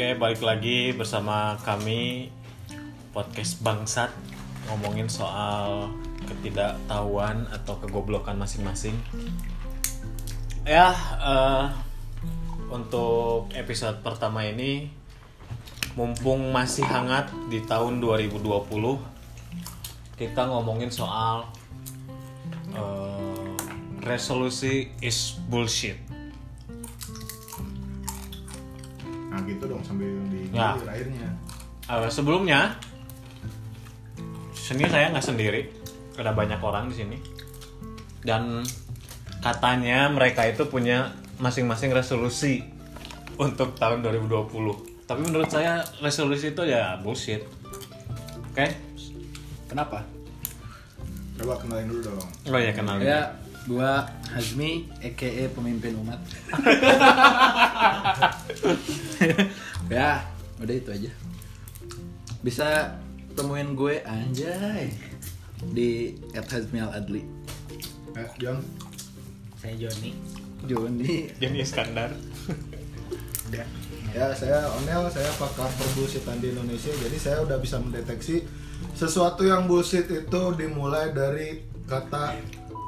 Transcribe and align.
Oke, 0.00 0.16
balik 0.16 0.40
lagi 0.40 0.96
bersama 0.96 1.60
kami 1.60 2.32
podcast 3.12 3.60
Bangsat 3.60 4.08
ngomongin 4.64 5.12
soal 5.12 5.92
ketidaktahuan 6.24 7.44
atau 7.52 7.76
kegoblokan 7.84 8.32
masing-masing. 8.40 8.96
Ya, 10.64 10.96
eh, 11.20 11.68
untuk 12.72 13.52
episode 13.52 14.00
pertama 14.00 14.48
ini 14.48 14.88
mumpung 15.92 16.48
masih 16.48 16.88
hangat 16.88 17.28
di 17.52 17.60
tahun 17.68 18.00
2020 18.00 19.04
kita 20.16 20.48
ngomongin 20.48 20.88
soal 20.88 21.44
eh, 22.72 23.52
resolusi 24.00 24.96
is 25.04 25.36
bullshit. 25.44 26.09
Nah 29.40 29.48
gitu 29.48 29.64
dong 29.66 29.80
sambil 29.80 30.12
di 30.28 30.52
Ya. 30.52 30.76
airnya. 30.76 31.28
Eh, 31.88 32.08
sebelumnya 32.08 32.76
sini 34.52 34.84
saya 34.84 35.08
nggak 35.10 35.24
sendiri 35.24 35.62
ada 36.14 36.30
banyak 36.30 36.60
orang 36.60 36.86
di 36.86 36.96
sini 36.96 37.16
dan 38.20 38.60
katanya 39.40 40.06
mereka 40.06 40.44
itu 40.44 40.68
punya 40.68 41.10
masing-masing 41.40 41.90
resolusi 41.90 42.60
untuk 43.34 43.72
tahun 43.74 44.04
2020 44.04 45.08
tapi 45.08 45.20
menurut 45.24 45.48
saya 45.48 45.80
resolusi 45.98 46.52
itu 46.52 46.62
ya 46.62 47.00
bullshit 47.00 47.42
oke 48.46 48.66
Kenapa? 49.66 50.02
Coba 51.34 51.54
kenalin 51.56 51.86
dulu 51.88 52.00
dong. 52.10 52.26
oh 52.46 52.58
ya 52.58 52.70
kenal 52.70 52.98
Ya, 53.00 53.32
gua 53.68 54.08
Hazmi, 54.30 54.88
EKE 55.02 55.50
pemimpin 55.52 55.98
umat. 56.00 56.20
ya, 59.92 60.24
udah 60.62 60.74
itu 60.74 60.90
aja. 60.94 61.10
Bisa 62.40 62.96
temuin 63.34 63.74
gue 63.74 64.00
anjay 64.06 64.94
di 65.72 66.14
@hazmi_al_adli. 66.32 67.22
Eh, 68.16 68.30
John. 68.38 68.62
Saya 69.60 69.76
Joni. 69.76 70.16
Joni 70.64 71.28
Jadi 71.36 71.56
Iskandar 71.60 72.16
Ya. 73.50 73.66
Ya, 74.10 74.26
saya 74.34 74.66
Onel, 74.74 75.06
saya 75.10 75.30
pakar 75.38 75.70
perbullshitan 75.70 76.42
di 76.42 76.50
Indonesia. 76.50 76.90
Jadi 76.90 77.16
saya 77.18 77.46
udah 77.46 77.58
bisa 77.62 77.78
mendeteksi 77.78 78.42
sesuatu 78.94 79.46
yang 79.46 79.70
bullshit 79.70 80.06
itu 80.10 80.42
dimulai 80.58 81.14
dari 81.14 81.62
kata 81.86 82.34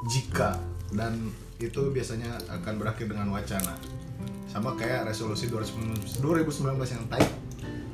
jika 0.05 0.58
dan 0.92 1.31
itu 1.56 1.91
biasanya 1.91 2.34
akan 2.50 2.75
berakhir 2.77 3.06
dengan 3.06 3.31
wacana. 3.31 3.75
Sama 4.47 4.75
kayak 4.75 5.09
resolusi 5.09 5.48
2019 5.48 6.20
2019 6.20 6.77
yang 6.92 7.05
tai. 7.09 7.25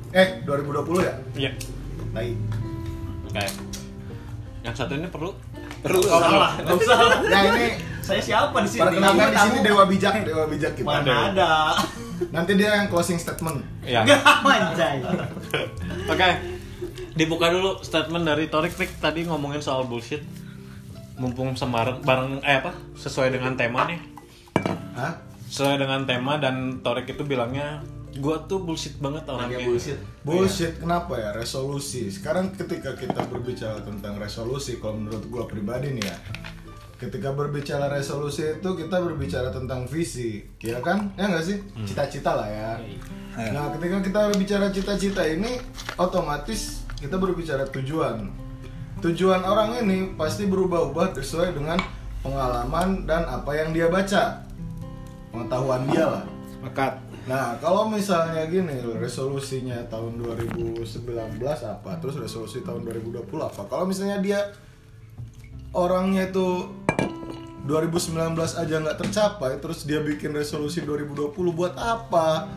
Eh, 0.09 0.41
2020 0.41 1.05
ya? 1.05 1.13
iya 1.37 1.51
Tai. 2.09 2.33
oke 3.29 3.45
yang 4.59 4.73
satu 4.73 4.97
ini 4.97 5.05
perlu 5.05 5.29
perlu 5.79 6.01
Salah, 6.01 6.57
nggak 6.59 6.81
salah. 6.81 7.21
Ya 7.29 7.39
ini 7.47 7.67
Saya 8.01 8.17
siapa 8.19 8.57
di 8.59 8.67
sini? 8.67 8.81
perkenalkan 8.81 9.29
di 9.29 9.37
sini 9.37 9.53
Tamu. 9.53 9.65
Dewa 9.69 9.83
Bijak, 9.85 10.13
Dewa 10.25 10.45
Bijak 10.49 10.73
kita. 10.73 10.89
Mana 10.89 11.29
ada? 11.29 11.51
Nanti 12.33 12.57
dia 12.57 12.81
yang 12.81 12.89
closing 12.89 13.21
statement. 13.21 13.61
ya 13.85 14.01
manjai. 14.41 14.97
Oke, 16.11 16.29
dibuka 17.13 17.53
dulu 17.53 17.79
statement 17.79 18.25
dari 18.25 18.49
Torik 18.49 18.73
Rik 18.75 18.97
tadi 18.97 19.29
ngomongin 19.29 19.61
soal 19.61 19.85
bullshit. 19.85 20.25
Mumpung 21.19 21.51
sembarang 21.51 21.99
bareng 21.99 22.39
eh 22.47 22.63
apa 22.63 22.71
sesuai 22.95 23.35
dengan 23.35 23.59
tema 23.59 23.83
nih. 23.91 23.99
Hah? 24.95 25.19
Sesuai 25.51 25.83
dengan 25.83 26.07
tema 26.07 26.39
dan 26.39 26.79
Torik 26.79 27.11
itu 27.11 27.27
bilangnya 27.27 27.83
gua 28.23 28.41
tuh 28.47 28.63
bullshit 28.63 28.95
banget 29.03 29.27
orangnya. 29.27 29.67
bullshit. 29.67 29.99
Bullshit 30.23 30.79
kenapa 30.79 31.19
ya? 31.19 31.35
Resolusi. 31.35 32.07
Sekarang 32.07 32.55
ketika 32.55 32.95
kita 32.95 33.27
berbicara 33.27 33.83
tentang 33.83 34.15
resolusi, 34.15 34.79
kalau 34.79 34.95
menurut 34.95 35.27
gua 35.27 35.43
pribadi 35.43 35.93
nih 35.99 36.07
ya, 36.07 36.17
ketika 36.99 37.35
berbicara 37.35 37.91
resolusi 37.91 38.59
itu 38.59 38.69
kita 38.75 38.97
berbicara 38.99 39.51
tentang 39.51 39.87
visi, 39.87 40.43
ya 40.63 40.79
kan? 40.79 41.11
Ya 41.19 41.27
nggak 41.31 41.45
sih? 41.45 41.57
Cita-cita 41.83 42.31
lah 42.35 42.47
ya. 42.47 42.71
Nah, 43.55 43.71
ketika 43.75 44.03
kita 44.03 44.19
berbicara 44.33 44.67
cita-cita 44.71 45.23
ini, 45.23 45.59
otomatis 45.95 46.83
kita 46.99 47.15
berbicara 47.15 47.63
tujuan. 47.71 48.48
Tujuan 48.99 49.47
orang 49.47 49.79
ini 49.79 50.11
pasti 50.19 50.43
berubah-ubah 50.43 51.15
sesuai 51.15 51.55
dengan 51.55 51.79
pengalaman 52.19 53.07
dan 53.07 53.23
apa 53.31 53.55
yang 53.55 53.71
dia 53.71 53.87
baca, 53.87 54.43
pengetahuan 55.31 55.87
dia 55.87 56.03
lah. 56.03 56.23
Sepakat. 56.51 56.99
Nah, 57.23 57.55
kalau 57.63 57.87
misalnya 57.87 58.43
gini, 58.51 58.75
resolusinya 58.99 59.79
tahun 59.87 60.19
2019 60.19 60.83
apa, 61.63 61.95
terus 62.03 62.19
resolusi 62.19 62.59
tahun 62.59 62.83
2020 62.83 63.23
apa? 63.39 63.61
Kalau 63.71 63.87
misalnya 63.87 64.19
dia 64.19 64.51
orangnya 65.71 66.27
itu 66.27 66.67
2019 67.63 68.35
aja 68.35 68.75
nggak 68.83 68.99
tercapai, 68.99 69.63
terus 69.63 69.87
dia 69.87 70.03
bikin 70.03 70.35
resolusi 70.35 70.83
2020 70.83 71.31
buat 71.55 71.79
apa? 71.79 72.51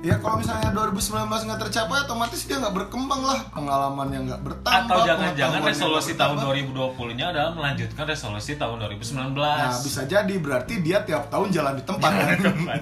Ya 0.00 0.16
kalau 0.16 0.40
misalnya 0.40 0.72
2019 0.72 1.28
nggak 1.28 1.60
tercapai, 1.68 2.08
otomatis 2.08 2.40
dia 2.48 2.56
nggak 2.56 2.72
berkembang 2.72 3.20
lah, 3.20 3.44
pengalamannya 3.52 4.32
nggak 4.32 4.40
bertambah. 4.40 4.96
Atau 4.96 5.04
jangan-jangan 5.04 5.60
resolusi 5.60 6.16
tahun 6.16 6.40
bertambah. 6.40 6.96
2020-nya 6.96 7.26
adalah 7.36 7.52
melanjutkan 7.52 8.04
resolusi 8.08 8.56
tahun 8.56 8.80
2019. 8.80 9.36
Nah, 9.36 9.76
bisa 9.84 10.08
jadi 10.08 10.34
berarti 10.40 10.80
dia 10.80 11.04
tiap 11.04 11.28
tahun 11.28 11.52
jalan 11.52 11.76
di 11.76 11.84
tempat 11.84 12.10
kan? 12.16 12.38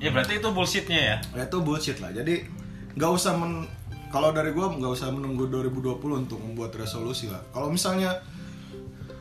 ya 0.00 0.08
berarti 0.08 0.40
itu 0.40 0.48
bullshitnya 0.48 1.00
ya. 1.00 1.16
ya 1.36 1.42
itu 1.44 1.58
bullshit 1.60 2.00
lah 2.00 2.10
jadi 2.10 2.48
nggak 2.96 3.10
usah 3.12 3.36
men 3.36 3.68
kalau 4.08 4.32
dari 4.32 4.50
gua 4.50 4.72
nggak 4.72 4.92
usah 4.96 5.12
menunggu 5.12 5.46
2020 5.46 6.24
untuk 6.26 6.40
membuat 6.40 6.72
resolusi 6.74 7.28
lah 7.28 7.44
kalau 7.52 7.68
misalnya 7.68 8.24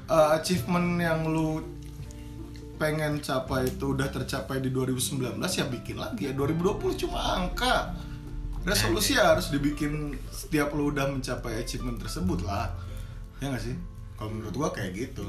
uh, 0.07 0.39
achievement 0.39 1.03
yang 1.03 1.27
lu 1.27 1.61
pengen 2.79 3.19
capai 3.19 3.67
itu 3.67 3.91
udah 3.91 4.07
tercapai 4.07 4.63
di 4.63 4.71
2019 4.71 5.35
ya 5.35 5.65
bikin 5.67 5.99
lagi 5.99 6.31
ya. 6.31 6.33
2020 6.33 7.03
cuma 7.05 7.19
angka. 7.35 7.93
Resolusi 8.63 9.19
ya 9.19 9.35
harus 9.35 9.51
dibikin 9.51 10.15
setiap 10.31 10.71
lu 10.71 10.91
udah 10.91 11.11
mencapai 11.11 11.59
achievement 11.59 11.99
tersebut 11.99 12.47
lah. 12.47 12.71
Ya 13.43 13.51
nggak 13.51 13.63
sih? 13.63 13.75
Kalau 14.15 14.31
menurut 14.31 14.55
gua 14.55 14.69
kayak 14.71 14.95
gitu. 14.95 15.27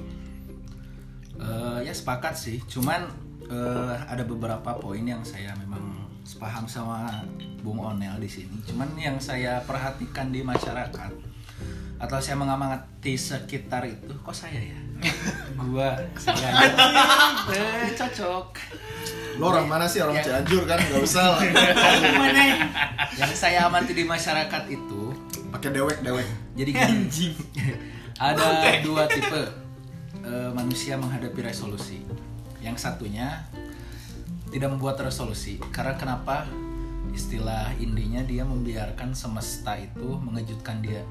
Eh, 1.41 1.79
ya 1.87 1.95
sepakat 1.95 2.35
sih, 2.35 2.59
cuman 2.67 3.07
eh, 3.47 3.97
ada 4.07 4.23
beberapa 4.27 4.77
poin 4.79 5.03
yang 5.03 5.23
saya 5.23 5.55
memang 5.59 6.11
sepaham 6.27 6.67
sama 6.71 7.27
Bung 7.63 7.81
Onel 7.81 8.19
di 8.23 8.31
sini. 8.31 8.61
Cuman 8.67 8.95
yang 8.95 9.17
saya 9.19 9.63
perhatikan 9.67 10.31
di 10.31 10.45
masyarakat 10.45 11.13
atau 12.01 12.17
saya 12.17 12.41
mengamati 12.41 13.15
sekitar 13.15 13.85
itu, 13.85 14.17
kok 14.25 14.33
saya 14.33 14.57
ya? 14.57 14.79
Gua 15.61 15.97
saya 16.17 16.69
eh, 17.53 17.93
cocok. 17.93 18.47
lo 19.41 19.57
orang 19.57 19.69
mana 19.69 19.89
sih 19.89 20.05
orang 20.05 20.21
Ya. 20.21 20.25
Cianjur 20.41 20.69
kan 20.69 20.77
nggak 20.77 21.01
usah 21.01 21.33
lah 21.33 21.41
Gimana? 22.05 22.45
Yang 23.17 23.33
saya 23.37 23.65
amati 23.69 23.97
di 23.97 24.05
masyarakat 24.05 24.63
itu, 24.69 25.13
pakai 25.49 25.73
dewek 25.73 26.05
dewek 26.05 26.29
jadi 26.57 26.71
gini, 26.77 27.33
ada 28.21 28.45
dua 28.85 29.09
tipe 29.09 29.43
eh, 30.25 30.51
manusia 30.53 31.01
menghadapi 31.01 31.41
resolusi. 31.41 32.05
Yang 32.61 32.85
satunya 32.85 33.49
tidak 34.53 34.69
membuat 34.77 35.01
resolusi 35.01 35.57
karena 35.73 35.97
kenapa? 35.97 36.45
Istilah 37.11 37.75
indinya 37.81 38.23
dia 38.23 38.47
membiarkan 38.47 39.17
semesta 39.17 39.75
itu 39.75 40.21
mengejutkan 40.21 40.85
dia. 40.85 41.03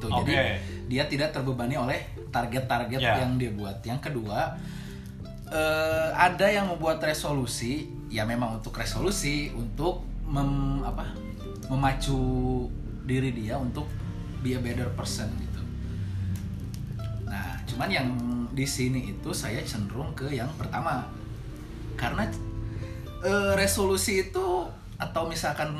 Itu 0.00 0.08
jadi 0.08 0.32
Oke. 0.32 0.48
dia 0.88 1.04
tidak 1.04 1.36
terbebani 1.36 1.76
oleh 1.76 2.00
target-target 2.32 3.00
Ya. 3.04 3.20
yang 3.20 3.36
dia 3.36 3.52
buat. 3.52 3.84
Yang 3.84 4.08
kedua 4.08 4.56
eh, 5.52 6.08
ada 6.16 6.46
yang 6.48 6.72
membuat 6.72 7.04
resolusi 7.04 7.92
ya 8.08 8.24
memang 8.24 8.58
untuk 8.64 8.72
resolusi 8.72 9.52
untuk 9.52 10.02
mem, 10.24 10.80
apa 10.82 11.12
memacu 11.68 12.16
diri 13.04 13.30
dia 13.34 13.60
untuk 13.60 13.84
be 14.40 14.56
a 14.56 14.60
better 14.62 14.88
person 14.96 15.28
gitu. 15.36 15.60
Nah, 17.28 17.60
cuman 17.68 17.90
yang 17.92 18.08
di 18.50 18.64
sini 18.66 19.14
itu 19.14 19.30
saya 19.36 19.60
cenderung 19.62 20.16
ke 20.16 20.32
yang 20.32 20.50
pertama 20.56 21.06
karena 21.94 22.24
eh, 23.20 23.52
resolusi 23.54 24.30
itu 24.30 24.66
atau 24.96 25.22
misalkan 25.28 25.74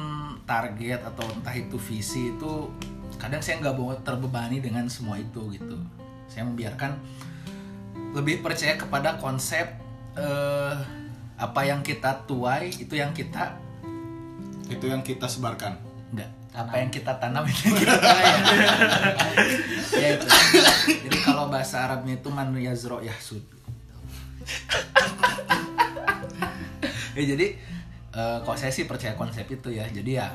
target 0.47 0.99
atau 1.07 1.23
entah 1.31 1.55
itu 1.55 1.79
visi 1.79 2.35
itu 2.35 2.67
kadang 3.21 3.45
saya 3.45 3.61
nggak 3.61 3.77
mau 3.77 3.93
terbebani 4.01 4.65
dengan 4.65 4.89
semua 4.89 5.21
itu 5.21 5.53
gitu. 5.53 5.77
Saya 6.27 6.49
membiarkan 6.49 6.97
lebih 8.17 8.41
percaya 8.41 8.81
kepada 8.81 9.21
konsep 9.21 9.77
eh, 10.17 10.77
apa 11.37 11.61
yang 11.63 11.85
kita 11.85 12.25
tuai 12.25 12.73
itu 12.73 12.97
yang 12.97 13.13
kita 13.13 13.61
itu 14.73 14.89
yang 14.89 15.05
kita 15.05 15.29
sebarkan? 15.29 15.77
Enggak 16.11 16.33
apa 16.51 16.83
yang 16.83 16.91
kita 16.91 17.15
tanam 17.23 17.47
itu 17.47 17.71
yang 17.71 17.79
kita 17.79 17.95
tuai. 18.01 18.25
ya 20.03 20.09
itu. 20.19 20.27
Jadi 21.07 21.19
kalau 21.23 21.47
bahasa 21.47 21.87
Arabnya 21.87 22.19
itu 22.19 22.29
man 22.33 22.57
yazro 22.57 23.05
yahsud. 23.05 23.45
Ya 27.11 27.27
jadi 27.27 27.59
eh, 28.15 28.39
kalau 28.47 28.55
saya 28.55 28.71
sih 28.71 28.87
percaya 28.87 29.19
konsep 29.19 29.43
itu 29.51 29.75
ya. 29.75 29.83
Jadi 29.91 30.15
ya 30.15 30.31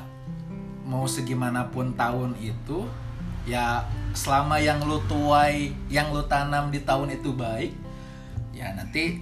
mau 0.85 1.09
segimanapun 1.09 1.97
tahun 1.97 2.37
itu 2.37 2.85
ya 3.45 3.85
selama 4.13 4.57
yang 4.61 4.81
lu 4.85 5.01
tuai 5.05 5.73
yang 5.89 6.13
lu 6.13 6.21
tanam 6.25 6.69
di 6.69 6.81
tahun 6.81 7.13
itu 7.13 7.33
baik 7.33 7.73
ya 8.53 8.73
nanti 8.73 9.21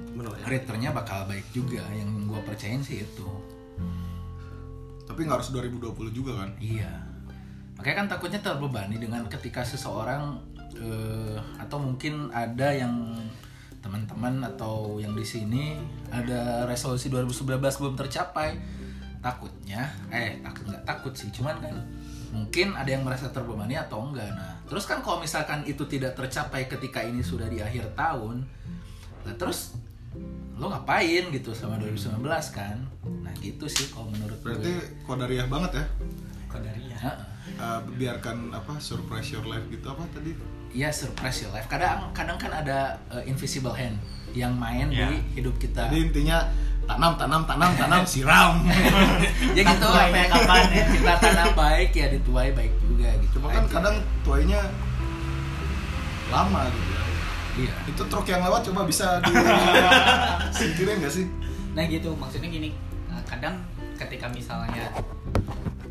ya. 0.00 0.46
returnnya 0.48 0.90
bakal 0.90 1.26
baik 1.26 1.44
juga 1.54 1.82
yang 1.94 2.08
gua 2.26 2.42
percayain 2.42 2.82
sih 2.82 3.02
itu 3.02 3.28
Tapi 5.06 5.22
nggak 5.22 5.38
harus 5.38 5.54
2020 5.54 6.10
juga 6.10 6.32
kan? 6.44 6.50
iya 6.58 6.90
makanya 7.78 7.96
kan 8.02 8.06
takutnya 8.18 8.40
terbebani 8.42 8.98
dengan 8.98 9.28
ketika 9.30 9.62
seseorang 9.62 10.40
eh, 10.74 11.38
atau 11.60 11.78
mungkin 11.78 12.32
ada 12.34 12.72
yang 12.74 13.14
teman-teman 13.84 14.42
atau 14.42 14.98
yang 14.98 15.14
di 15.14 15.22
sini 15.22 15.78
ada 16.10 16.66
resolusi 16.66 17.06
2019 17.06 17.54
belum 17.62 17.94
tercapai 17.94 18.58
takutnya 19.20 19.88
eh 20.08 20.38
takut 20.40 20.64
nggak 20.66 20.84
takut 20.84 21.12
sih 21.12 21.28
cuman 21.30 21.56
kan 21.58 21.76
mungkin 22.30 22.74
ada 22.74 22.90
yang 22.90 23.02
merasa 23.02 23.30
terbebani 23.30 23.74
atau 23.74 24.02
enggak 24.02 24.28
nah 24.30 24.58
terus 24.66 24.84
kan 24.84 25.00
kalau 25.00 25.18
misalkan 25.18 25.62
itu 25.64 25.86
tidak 25.86 26.14
tercapai 26.14 26.66
ketika 26.66 27.00
ini 27.00 27.22
sudah 27.22 27.46
di 27.46 27.62
akhir 27.62 27.94
tahun 27.94 28.44
nah 29.24 29.34
terus 29.34 29.74
lo 30.56 30.72
ngapain 30.72 31.28
gitu 31.28 31.52
sama 31.52 31.76
2019 31.76 32.24
kan 32.50 32.76
nah 33.20 33.32
gitu 33.38 33.68
sih 33.68 33.92
kalau 33.92 34.08
menurut 34.08 34.40
Berarti 34.40 34.68
gue 34.72 34.80
kodariah 35.04 35.44
banget 35.46 35.72
ya? 35.76 35.84
Kodariah. 36.48 37.12
Eh, 37.56 37.80
biarkan 38.00 38.50
apa 38.50 38.80
surprise 38.80 39.30
your 39.32 39.44
life 39.44 39.64
gitu 39.68 39.86
apa 39.86 40.02
tadi? 40.10 40.32
Iya 40.72 40.90
surprise 40.92 41.44
your 41.44 41.52
life. 41.52 41.68
Kadang 41.68 42.10
kadang 42.12 42.36
kan 42.36 42.52
ada 42.52 42.96
uh, 43.08 43.22
invisible 43.24 43.72
hand 43.72 43.96
yang 44.32 44.52
main 44.52 44.88
Ya. 44.88 45.08
di 45.08 45.20
hidup 45.36 45.56
kita. 45.56 45.88
Jadi 45.88 46.10
intinya 46.10 46.48
tanam 46.86 47.12
tanam 47.18 47.42
tanam 47.42 47.70
tanam 47.74 48.02
siram. 48.06 48.62
ya 49.58 49.62
gitu 49.66 49.86
apa 49.90 50.16
yang 50.16 50.30
kapan 50.30 50.62
ya? 50.70 50.84
kita 50.94 51.12
tanam 51.18 51.48
baik 51.58 51.90
ya 51.92 52.06
dituai 52.14 52.50
baik 52.54 52.72
juga 52.78 53.10
gitu. 53.18 53.42
Cuma 53.42 53.50
kan 53.50 53.64
aja. 53.66 53.72
kadang 53.74 53.96
tuainya 54.22 54.60
lama 56.30 56.62
gitu 56.70 56.90
ya. 56.90 57.02
iya. 57.66 57.74
Itu 57.90 58.02
truk 58.06 58.26
yang 58.30 58.42
lewat 58.46 58.70
coba 58.70 58.86
bisa 58.86 59.18
di 59.26 59.34
singkirin 60.56 61.02
nggak 61.02 61.12
sih? 61.12 61.26
Nah 61.74 61.84
gitu 61.90 62.14
maksudnya 62.16 62.48
gini, 62.48 62.70
nah, 63.10 63.20
kadang 63.26 63.60
ketika 63.98 64.30
misalnya 64.30 64.88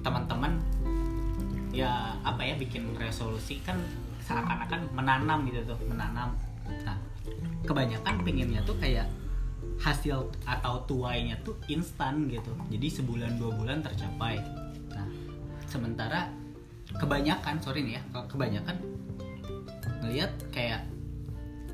teman-teman 0.02 0.58
ya 1.76 2.16
apa 2.24 2.40
ya 2.40 2.56
bikin 2.56 2.96
resolusi 2.96 3.60
kan 3.68 3.76
seakan-akan 4.24 4.88
menanam 4.96 5.44
gitu 5.52 5.60
tuh 5.68 5.78
menanam. 5.92 6.32
Nah 6.88 6.98
kebanyakan 7.68 8.24
pinginnya 8.24 8.64
tuh 8.64 8.80
kayak 8.80 9.10
hasil 9.80 10.32
atau 10.48 10.74
tuainya 10.88 11.36
tuh 11.44 11.56
instan 11.68 12.28
gitu. 12.32 12.52
Jadi 12.72 12.88
sebulan 13.02 13.36
dua 13.38 13.52
bulan 13.56 13.84
tercapai. 13.84 14.40
Nah 14.92 15.08
sementara 15.68 16.32
kebanyakan 16.96 17.60
sorry 17.60 17.84
nih 17.84 18.00
ya 18.00 18.02
kalau 18.14 18.26
kebanyakan 18.32 18.76
ngelihat 20.06 20.32
kayak 20.54 20.86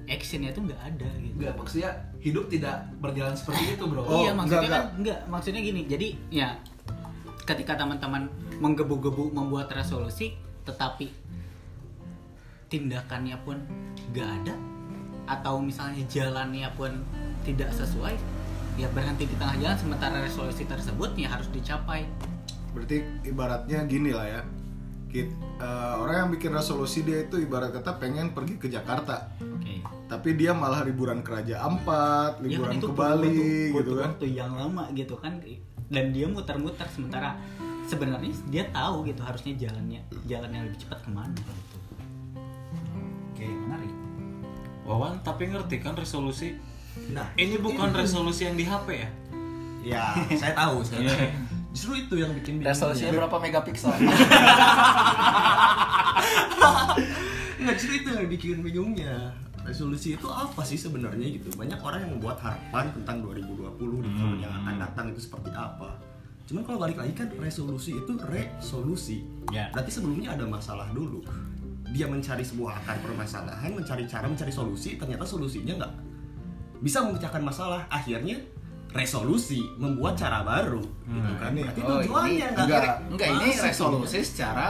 actionnya 0.10 0.52
tuh 0.52 0.68
nggak 0.68 0.82
ada 0.82 1.10
gitu. 1.22 1.36
Enggak 1.40 1.54
maksudnya 1.56 1.92
hidup 2.20 2.46
tidak 2.52 2.84
berjalan 3.00 3.36
seperti 3.38 3.80
itu, 3.80 3.84
Bro. 3.88 4.02
Oh, 4.04 4.22
iya 4.26 4.32
maksudnya 4.36 4.68
enggak, 4.68 4.84
kan 4.84 5.00
enggak 5.00 5.20
maksudnya 5.32 5.62
gini 5.64 5.82
jadi 5.88 6.08
ya 6.30 6.50
ketika 7.48 7.74
teman-teman 7.80 8.28
menggebu-gebu 8.62 9.34
membuat 9.34 9.72
resolusi 9.74 10.38
tetapi 10.68 11.10
tindakannya 12.70 13.36
pun 13.42 13.58
enggak 14.12 14.30
ada 14.42 14.56
atau 15.32 15.64
misalnya 15.64 16.04
jalannya 16.12 16.68
pun 16.76 16.92
tidak 17.44 17.70
sesuai 17.72 18.16
ya 18.74 18.88
berhenti 18.90 19.26
di 19.26 19.36
tengah 19.36 19.58
jalan 19.58 19.76
sementara 19.76 20.18
resolusi 20.18 20.64
tersebut 20.64 21.12
ya 21.14 21.28
harus 21.30 21.48
dicapai 21.50 22.08
Berarti 22.72 22.98
ibaratnya 23.26 23.84
gini 23.84 24.10
lah 24.10 24.24
ya. 24.24 24.42
Kit- 25.06 25.28
eh, 25.58 25.68
orang 25.94 26.16
yang 26.18 26.30
bikin 26.32 26.52
resolusi 26.52 27.04
dia 27.04 27.20
itu 27.22 27.36
ibarat 27.38 27.70
kata 27.70 28.00
pengen 28.00 28.32
pergi 28.32 28.56
ke 28.56 28.68
Jakarta. 28.68 29.28
oke 29.38 29.76
Tapi 30.08 30.30
dia 30.34 30.52
malah 30.52 30.80
liburan 30.82 31.20
ke 31.20 31.32
Raja 31.32 31.60
Ampat, 31.62 32.40
Ya 32.40 32.40
kan 32.40 32.48
liburan 32.64 32.74
itu 32.74 32.88
ke 32.88 32.94
Bali 32.94 33.28
waktu- 33.28 33.76
gitu 33.76 33.92
kan. 33.94 34.10
waktu 34.10 34.28
yang 34.30 34.52
lama 34.54 34.84
gitu 34.94 35.16
kan 35.16 35.34
dan 35.86 36.06
dia 36.10 36.24
muter-muter 36.26 36.88
sementara 36.88 37.36
sebenarnya 37.84 38.32
dia 38.48 38.64
tahu 38.70 39.04
gitu 39.04 39.20
harusnya 39.20 39.52
jalannya 39.58 40.00
jalan 40.24 40.48
yang 40.50 40.64
lebih 40.64 40.80
cepat 40.80 41.00
ke 41.02 41.10
mana 41.10 41.36
gitu 41.36 41.52
Oke, 43.28 43.46
menarik. 43.48 43.92
Wawan 44.82 45.20
tapi 45.22 45.44
ngerti 45.48 45.76
kan 45.78 45.94
resolusi 45.94 46.56
Nah, 47.12 47.28
ini 47.36 47.56
bukan 47.60 47.92
resolusi 47.92 48.48
yang 48.48 48.56
di 48.56 48.64
HP 48.68 48.88
ya 48.96 49.10
ya 49.82 50.14
saya 50.38 50.54
tahu 50.54 50.86
saya 50.86 51.02
tahu. 51.10 51.30
Justru 51.72 52.04
itu 52.04 52.20
yang 52.20 52.36
bikin 52.36 52.60
bingungnya. 52.60 52.76
Resolusinya 52.76 53.12
berapa 53.16 53.38
megapiksel? 53.40 53.96
Nggak 57.64 57.76
justru 57.80 57.94
itu 58.04 58.10
yang 58.12 58.28
bikin 58.28 58.60
bingungnya. 58.60 59.32
Resolusi 59.64 60.20
itu 60.20 60.28
apa 60.28 60.68
sih 60.68 60.76
sebenarnya 60.76 61.32
gitu? 61.32 61.48
Banyak 61.56 61.80
orang 61.80 62.04
yang 62.04 62.12
membuat 62.20 62.44
harapan 62.44 62.92
tentang 62.92 63.24
2020 63.24 64.04
di 64.04 64.12
tahun 64.20 64.38
yang 64.44 64.52
akan 64.52 64.76
datang 64.84 65.16
itu 65.16 65.24
seperti 65.24 65.48
apa. 65.56 65.96
Cuman 66.44 66.68
kalau 66.68 66.84
balik 66.84 67.00
lagi 67.00 67.16
kan 67.16 67.32
resolusi 67.40 67.96
itu 67.96 68.20
resolusi. 68.20 69.24
Ya. 69.56 69.72
Berarti 69.72 69.96
sebelumnya 69.96 70.36
ada 70.36 70.44
masalah 70.44 70.92
dulu. 70.92 71.24
Dia 71.96 72.12
mencari 72.12 72.44
sebuah 72.44 72.84
akar 72.84 73.00
permasalahan, 73.00 73.72
mencari 73.72 74.04
cara 74.12 74.28
mencari 74.28 74.52
solusi, 74.52 75.00
ternyata 75.00 75.24
solusinya 75.24 75.80
nggak 75.80 75.94
bisa 76.82 77.00
memecahkan 77.00 77.40
masalah. 77.40 77.86
Akhirnya 77.88 78.42
resolusi 78.92 79.64
membuat 79.78 80.14
cara 80.14 80.44
baru 80.44 80.84
gitu 80.84 81.32
kan. 81.38 81.52
ini- 81.52 81.64
Berarti 81.64 81.82
oh, 81.82 81.90
tujuannya 81.98 82.28
ini- 82.28 82.42
nggak 82.52 82.66
enggak. 82.66 82.96
Enggak, 83.08 83.28
ini 83.38 83.50
resolusi 83.56 84.20
secara 84.20 84.68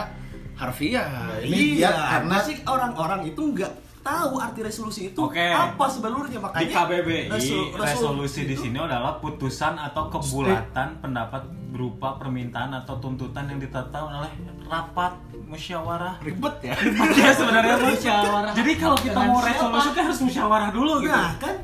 harfiah. 0.54 1.10
Ini 1.42 1.80
iya, 1.80 1.90
karena- 1.90 2.44
sih 2.44 2.58
orang-orang 2.62 3.26
itu 3.26 3.42
nggak 3.42 3.72
tahu 4.02 4.34
arti 4.36 4.62
resolusi 4.62 5.02
itu 5.08 5.20
Oke. 5.20 5.38
apa 5.38 5.86
sebenarnya 5.86 6.26
di 6.28 6.38
makanya 6.38 6.74
KBBI 6.76 7.30
resu- 7.30 7.70
resolusi 7.72 8.42
di 8.44 8.56
sini 8.56 8.74
adalah 8.76 9.18
putusan 9.18 9.78
atau 9.80 10.10
kebulatan 10.10 10.98
pendapat 10.98 11.42
berupa 11.72 12.18
permintaan 12.18 12.74
atau 12.76 12.98
tuntutan 12.98 13.46
yang 13.46 13.58
ditetapkan 13.58 14.10
oleh 14.12 14.32
rapat 14.66 15.14
musyawarah 15.46 16.18
Ribet 16.20 16.56
ya. 16.64 16.74
ya 17.16 17.30
sebenarnya. 17.32 17.78
Musyawarah. 17.80 18.54
jadi 18.54 18.72
kalau 18.76 18.98
kita 18.98 19.14
Dengan 19.14 19.30
mau 19.30 19.40
resolusi 19.40 19.90
kan 19.92 20.04
harus 20.04 20.20
musyawarah 20.20 20.70
dulu 20.72 20.94
gitu 21.00 21.14
Nah 21.14 21.32
kan, 21.38 21.56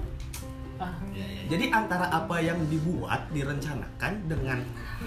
jadi 1.48 1.66
antara 1.72 2.06
apa 2.08 2.36
yang 2.38 2.60
dibuat 2.68 3.32
direncanakan 3.32 4.28
dengan 4.28 4.60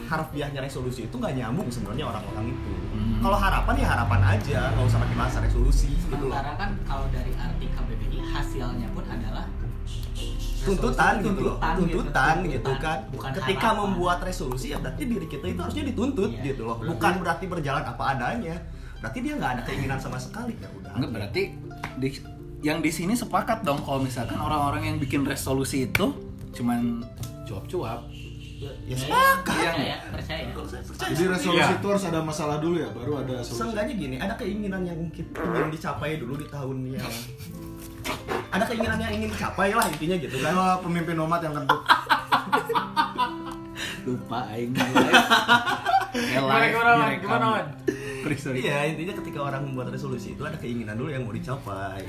harfiahnya 0.06 0.60
resolusi 0.60 1.04
itu 1.04 1.14
nggak 1.14 1.36
nyambung 1.36 1.68
sebenarnya 1.68 2.08
orang-orang 2.08 2.50
itu. 2.50 2.72
Hmm. 2.90 3.20
Kalau 3.20 3.36
harapan 3.36 3.74
ya 3.76 3.86
harapan 3.88 4.20
aja, 4.24 4.60
nggak 4.72 4.84
usah 4.84 4.98
pakai 4.98 5.16
bahasa 5.16 5.38
resolusi 5.40 5.88
gitu 5.92 6.16
loh. 6.16 6.32
sementara 6.32 6.52
kan 6.56 6.70
kalau 6.82 7.06
dari 7.08 7.32
arti 7.34 7.66
KBBI 7.68 8.18
hasilnya 8.26 8.88
pun 8.90 9.04
adalah 9.04 9.44
Tuntutan 10.60 11.24
gitu 11.24 11.40
loh, 11.40 11.56
tuntutan 11.56 11.74
tuntutan 11.80 12.36
gitu, 12.44 12.52
gitu 12.52 12.72
kan. 12.76 12.98
bukan 13.08 13.30
Ketika 13.32 13.68
harapan. 13.72 13.80
membuat 13.80 14.18
resolusi 14.20 14.66
ya 14.68 14.78
berarti 14.78 15.02
diri 15.08 15.24
kita 15.24 15.48
itu 15.48 15.56
harusnya 15.56 15.84
dituntut 15.88 16.30
Iya. 16.30 16.52
gitu 16.52 16.62
loh. 16.68 16.76
Bukan 16.76 17.12
berarti 17.16 17.44
berjalan 17.48 17.80
apa 17.80 18.02
adanya. 18.12 18.60
Berarti 19.00 19.18
dia 19.24 19.40
nggak 19.40 19.50
ada 19.56 19.62
keinginan 19.64 19.96
sama 19.96 20.20
sekali 20.20 20.52
ya 20.60 20.68
udah. 20.70 20.92
Enggak 21.00 21.10
berarti 21.16 21.42
di, 21.96 22.08
yang 22.60 22.84
di 22.84 22.92
sini 22.92 23.16
sepakat 23.16 23.64
dong 23.64 23.80
kalau 23.80 24.04
misalkan 24.04 24.36
orang-orang 24.36 24.84
yang 24.84 24.96
bikin 25.00 25.24
resolusi 25.24 25.88
itu 25.88 26.12
cuman 26.54 27.04
cuap-cuap. 27.44 28.00
Ya 28.60 28.92
sepakat. 28.92 29.56
Yang 29.56 29.72
percaya 29.72 29.96
percaya 30.12 30.42
Kalau 30.52 30.68
saya 30.68 30.82
percaya 30.84 31.08
Jadi 31.16 31.22
resolusi 31.32 31.64
Iya. 31.64 31.80
itu 31.80 31.86
harus 31.88 32.04
ada 32.04 32.20
masalah 32.20 32.56
dulu 32.60 32.76
ya, 32.76 32.88
baru 32.92 33.12
ada 33.24 33.40
solusi. 33.40 33.56
Seenggaknya 33.56 33.94
gini, 33.96 34.16
ada 34.20 34.34
keinginan 34.36 34.84
yang 34.84 34.98
mungkin 35.00 35.24
ingin 35.32 35.68
dicapai 35.72 36.20
dulu 36.20 36.36
di 36.36 36.46
tahun 36.52 36.76
yang 36.92 37.08
ada 38.50 38.64
keinginan 38.68 38.98
yang 39.00 39.12
ingin 39.16 39.32
dicapai 39.32 39.72
lah 39.72 39.86
intinya 39.88 40.16
gitu 40.20 40.36
kan. 40.44 40.52
Kan 40.52 40.84
pemimpin 40.84 41.16
umat 41.24 41.40
yang 41.40 41.54
kentut. 41.56 41.80
lupa 44.04 44.38
aing. 44.52 44.72
Gimana, 46.10 47.16
gimana? 47.16 47.46
Iya, 48.52 48.76
intinya 48.92 49.14
ketika 49.24 49.38
orang 49.40 49.62
membuat 49.72 49.94
resolusi 49.94 50.36
itu 50.36 50.42
ada 50.44 50.58
keinginan 50.60 51.00
dulu 51.00 51.08
yang 51.08 51.24
mau 51.24 51.32
dicapai. 51.32 52.04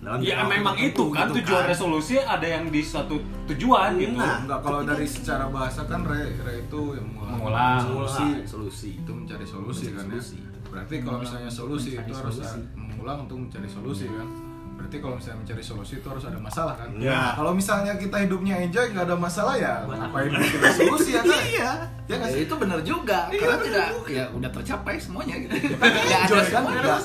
Dalam 0.00 0.16
ya 0.18 0.40
memang 0.42 0.72
itu 0.74 1.04
kan 1.08 1.28
gitu 1.28 1.44
tujuan 1.44 1.68
resolusi 1.68 2.16
ada 2.16 2.42
yang 2.42 2.64
di 2.66 2.80
satu 2.80 3.20
tujuan 3.46 3.94
gitu 3.94 4.16
Nah. 4.16 4.40
Enggak 4.40 4.60
kalau 4.60 4.80
dari 4.82 5.04
secara 5.04 5.44
bahasa 5.46 5.84
kan 5.84 6.00
re, 6.02 6.40
re 6.40 6.64
itu 6.64 6.80
yang 6.96 7.04
mengulang, 7.06 7.36
Mengulang. 7.36 7.78
solusi. 7.78 8.24
Mengulang, 8.24 8.48
solusi. 8.48 8.90
itu 8.96 9.12
mencari 9.12 9.44
solusi 9.44 9.84
Mencari 9.86 9.94
kan 9.94 10.06
solusi. 10.08 10.38
ya. 10.40 10.48
Berarti 10.66 10.94
kalau 11.02 11.18
misalnya 11.20 11.50
solusi 11.50 11.90
Mencari 11.92 12.00
itu 12.02 12.12
harus 12.16 12.34
solusi. 12.34 12.60
mengulang 12.72 13.18
untuk 13.22 13.36
mencari 13.38 13.68
solusi 13.68 14.06
kan. 14.08 14.28
Berarti 14.72 14.96
kalau 14.96 15.14
misalnya 15.14 15.38
mencari 15.38 15.60
solusi 15.60 15.92
itu 15.94 16.06
harus 16.08 16.24
ada 16.24 16.38
masalah 16.40 16.74
kan. 16.74 16.88
Ya. 16.96 17.20
Kalau 17.36 17.52
misalnya 17.52 17.92
kita 17.94 18.16
hidupnya 18.18 18.54
enjoy 18.58 18.84
nggak 18.88 19.04
ada 19.04 19.16
masalah 19.20 19.54
ya, 19.54 19.84
ngapain 19.84 20.32
bikin 20.32 20.60
resolusi 20.64 21.10
ya 21.12 21.20
kan? 21.20 21.40
Iya. 21.44 21.70
Ya 22.08 22.16
Ya, 22.16 22.26
itu 22.34 22.54
benar 22.56 22.80
juga 22.80 23.28
Iya, 23.28 23.38
karena 23.38 23.56
tidak 23.60 23.86
juga. 23.92 24.08
ya 24.10 24.24
udah 24.32 24.50
tercapai 24.50 24.96
semuanya 24.96 25.36
gitu. 25.38 25.52
Enjoy 25.52 25.76
Nggak 25.76 26.22
ada 26.24 26.40
kan 26.48 26.62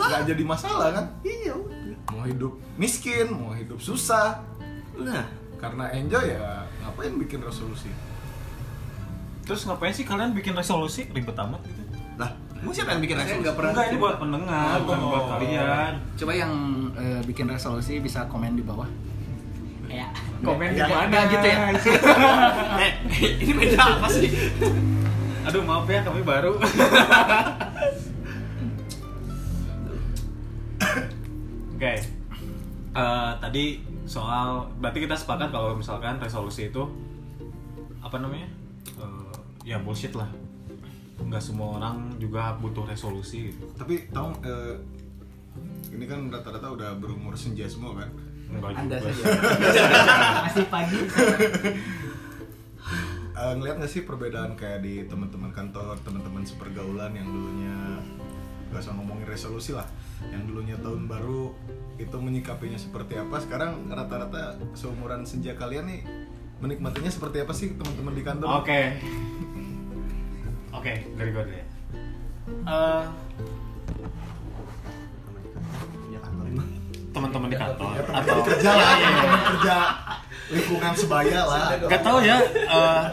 nggak 0.08 0.24
jadi 0.26 0.44
masalah 0.48 0.88
kan? 0.90 1.06
Iya. 1.22 1.56
Mau 2.08 2.24
hidup 2.24 2.54
miskin, 2.76 3.28
mau 3.30 3.52
hidup 3.52 3.78
susah, 3.78 4.40
Nah, 4.96 5.28
karena 5.56 5.92
enjoy 5.92 6.24
ya 6.30 6.64
ngapain 6.80 7.12
bikin 7.18 7.40
resolusi 7.40 7.92
Terus 9.44 9.62
ngapain 9.64 9.92
sih 9.92 10.04
kalian 10.04 10.32
bikin 10.32 10.54
resolusi 10.54 11.06
ribet 11.08 11.36
amat 11.36 11.60
gitu? 11.62 11.82
Lah, 12.16 12.32
mau 12.58 12.72
siapa 12.72 12.92
yang 12.92 13.02
bikin 13.02 13.16
resolusi? 13.16 13.44
nggak 13.44 13.56
pernah. 13.56 13.72
Enggak 13.72 13.86
ini 13.86 13.98
buat 13.98 14.16
pendengar, 14.18 14.76
bukan 14.82 14.98
Oh. 14.98 15.10
buat 15.12 15.26
kalian. 15.32 15.92
Coba 16.16 16.32
yang 16.34 16.54
eh, 16.94 17.22
bikin 17.24 17.46
resolusi 17.46 18.00
bisa 18.00 18.26
komen 18.26 18.56
di 18.56 18.64
bawah. 18.64 18.88
ya 19.86 20.10
Komen 20.42 20.72
di 20.72 20.82
mana? 20.82 21.06
nggak 21.06 21.24
gitu 21.30 21.46
ya? 21.46 21.58
Eh, 22.82 22.92
ini 23.38 23.54
beda 23.54 23.80
apa 23.96 24.08
sih? 24.10 24.32
Aduh 25.44 25.62
maaf 25.62 25.86
ya 25.86 26.02
kami 26.02 26.22
baru. 26.22 26.58
Oke. 31.76 31.94
Eh, 32.96 33.32
tadi 33.38 33.66
soal 34.06 34.48
berarti 34.80 35.00
kita 35.02 35.14
sepakat 35.14 35.50
kalau 35.50 35.76
misalkan 35.76 36.16
resolusi 36.18 36.70
itu 36.70 36.84
apa 38.00 38.18
namanya? 38.18 38.48
Eh, 38.96 39.34
ya 39.66 39.78
bullshit 39.78 40.16
lah. 40.16 40.30
Nggak 41.18 41.42
semua 41.42 41.76
orang 41.76 42.16
juga 42.16 42.56
butuh 42.56 42.86
resolusi 42.86 43.50
gitu. 43.50 43.66
tapi 43.74 44.08
tahu 44.10 44.30
eh, 44.42 44.76
ini 45.90 46.06
kan 46.06 46.28
rata-rata 46.28 46.68
udah 46.70 46.90
berumur 46.96 47.34
senja 47.34 47.64
semua 47.66 47.96
kan 47.96 48.10
Enggak 48.46 48.78
Anda 48.78 49.00
juga. 49.00 49.10
saja. 49.10 49.84
masih 50.46 50.66
pagi 50.68 51.00
Eh, 53.36 53.52
ngeliat 53.52 53.76
gak 53.76 53.92
sih 53.92 54.08
perbedaan 54.08 54.56
kayak 54.56 54.80
di 54.80 55.04
teman-teman 55.06 55.52
kantor, 55.52 56.00
teman-teman 56.00 56.40
sepergaulan 56.42 57.12
yang 57.12 57.28
dulunya 57.28 58.00
gak 58.72 58.80
usah 58.80 58.96
ngomongin 58.96 59.28
resolusi 59.28 59.76
lah, 59.76 59.84
yang 60.32 60.44
dulunya 60.48 60.78
tahun 60.80 61.08
baru 61.08 61.52
itu 61.96 62.18
menyikapinya 62.20 62.80
seperti 62.80 63.20
apa? 63.20 63.40
Sekarang 63.44 63.88
rata-rata 63.88 64.60
seumuran 64.76 65.24
senja 65.24 65.56
kalian 65.56 65.88
nih 65.88 66.02
menikmatinya 66.60 67.12
seperti 67.12 67.44
apa 67.44 67.54
sih 67.56 67.76
teman-teman 67.76 68.14
di 68.16 68.24
kantor? 68.24 68.64
Oke. 68.64 68.82
Oke, 70.76 70.94
dari 71.16 71.30
gue 71.32 71.44
dulu 71.44 71.56
ya. 71.56 71.66
Ya 76.12 76.20
emang. 76.24 76.70
teman-teman 77.16 77.48
di 77.48 77.58
kantor 77.58 77.92
Ya, 77.96 78.04
atau 78.12 78.38
kerja 78.44 78.72
lah, 78.76 78.94
teman 79.00 79.42
kerja 79.56 79.76
lingkungan 80.52 80.94
sebaya 81.00 81.42
lah. 81.48 81.66
Gak 81.90 82.02
tau 82.04 82.20
ya 82.22 82.38
eh, 82.54 83.04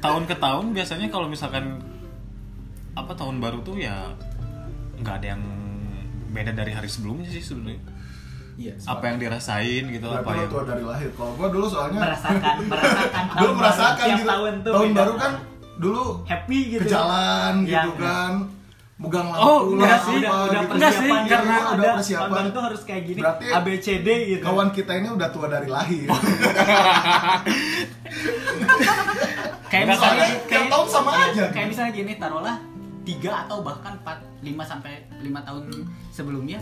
tahun 0.00 0.24
ke 0.24 0.34
tahun 0.40 0.72
biasanya 0.72 1.06
kalau 1.12 1.28
misalkan 1.28 1.82
apa 2.96 3.12
tahun 3.14 3.38
baru 3.38 3.60
tuh 3.62 3.78
ya 3.78 4.16
nggak 5.00 5.14
ada 5.22 5.26
yang 5.36 5.42
beda 6.30 6.52
dari 6.52 6.70
hari 6.70 6.86
sebelumnya 6.86 7.28
sih 7.28 7.42
sebenarnya 7.42 7.82
Iya. 8.54 8.76
apa 8.84 9.04
yang 9.06 9.16
dirasain 9.16 9.84
gitu 9.88 10.04
Berarti 10.04 10.20
apa 10.20 10.30
yang 10.36 10.48
tua 10.48 10.62
dari 10.62 10.84
lahir. 10.84 11.08
Kalau 11.14 11.32
gua 11.32 11.48
dulu 11.48 11.64
soalnya 11.64 11.96
merasakan 11.98 12.56
merasakan 12.72 13.24
dulu 13.26 13.40
tahun 13.40 13.54
merasakan 13.56 14.04
baru, 14.04 14.12
gitu. 14.12 14.28
tahun 14.28 14.52
tuh 14.60 14.72
tahun 14.72 14.90
baru 14.92 15.12
kan 15.16 15.32
dulu 15.80 16.04
happy 16.24 16.60
gitu 16.70 16.82
ke 16.82 16.86
jalan 16.86 17.54
Iya, 17.64 17.80
gitu 17.80 17.90
benar. 17.96 18.04
kan 18.04 18.32
megang 19.00 19.28
lampu 19.32 19.40
Oh, 19.40 19.56
lah, 19.56 19.72
enggak 19.72 19.96
apa, 19.96 20.04
sih, 20.04 20.12
udah 20.12 20.28
udah 20.28 20.60
gitu. 20.60 20.74
Enggak 20.76 20.92
persiapan 20.92 21.00
sih, 21.00 21.08
gitu. 21.24 21.32
karena 21.32 21.56
udah 21.56 21.72
udah 21.72 21.92
persiapan. 21.96 22.20
tahun 22.20 22.36
baru 22.36 22.48
tuh 22.50 22.62
harus 22.62 22.80
kayak 22.84 23.02
gini 23.02 23.18
Berarti 23.18 23.44
ABCD 23.48 24.08
gitu 24.28 24.44
kawan 24.44 24.68
kita 24.70 24.92
ini 24.94 25.08
udah 25.08 25.28
tua 25.30 25.46
dari 25.48 25.68
lahir 25.70 26.06
kayak 29.70 29.84
Enggak, 29.86 29.96
misalnya 29.96 30.26
tiap 30.26 30.44
kayak, 30.50 30.68
tahun 30.68 30.86
sama 30.90 31.10
iya, 31.12 31.24
aja. 31.24 31.44
kayak 31.48 31.66
misalnya 31.70 31.92
gini 31.94 32.12
taruhlah 32.18 32.56
tiga 33.04 33.48
atau 33.48 33.64
bahkan 33.64 33.96
4 34.04 34.44
5 34.44 34.52
sampai 34.64 35.04
5 35.24 35.46
tahun 35.48 35.64
sebelumnya 36.12 36.60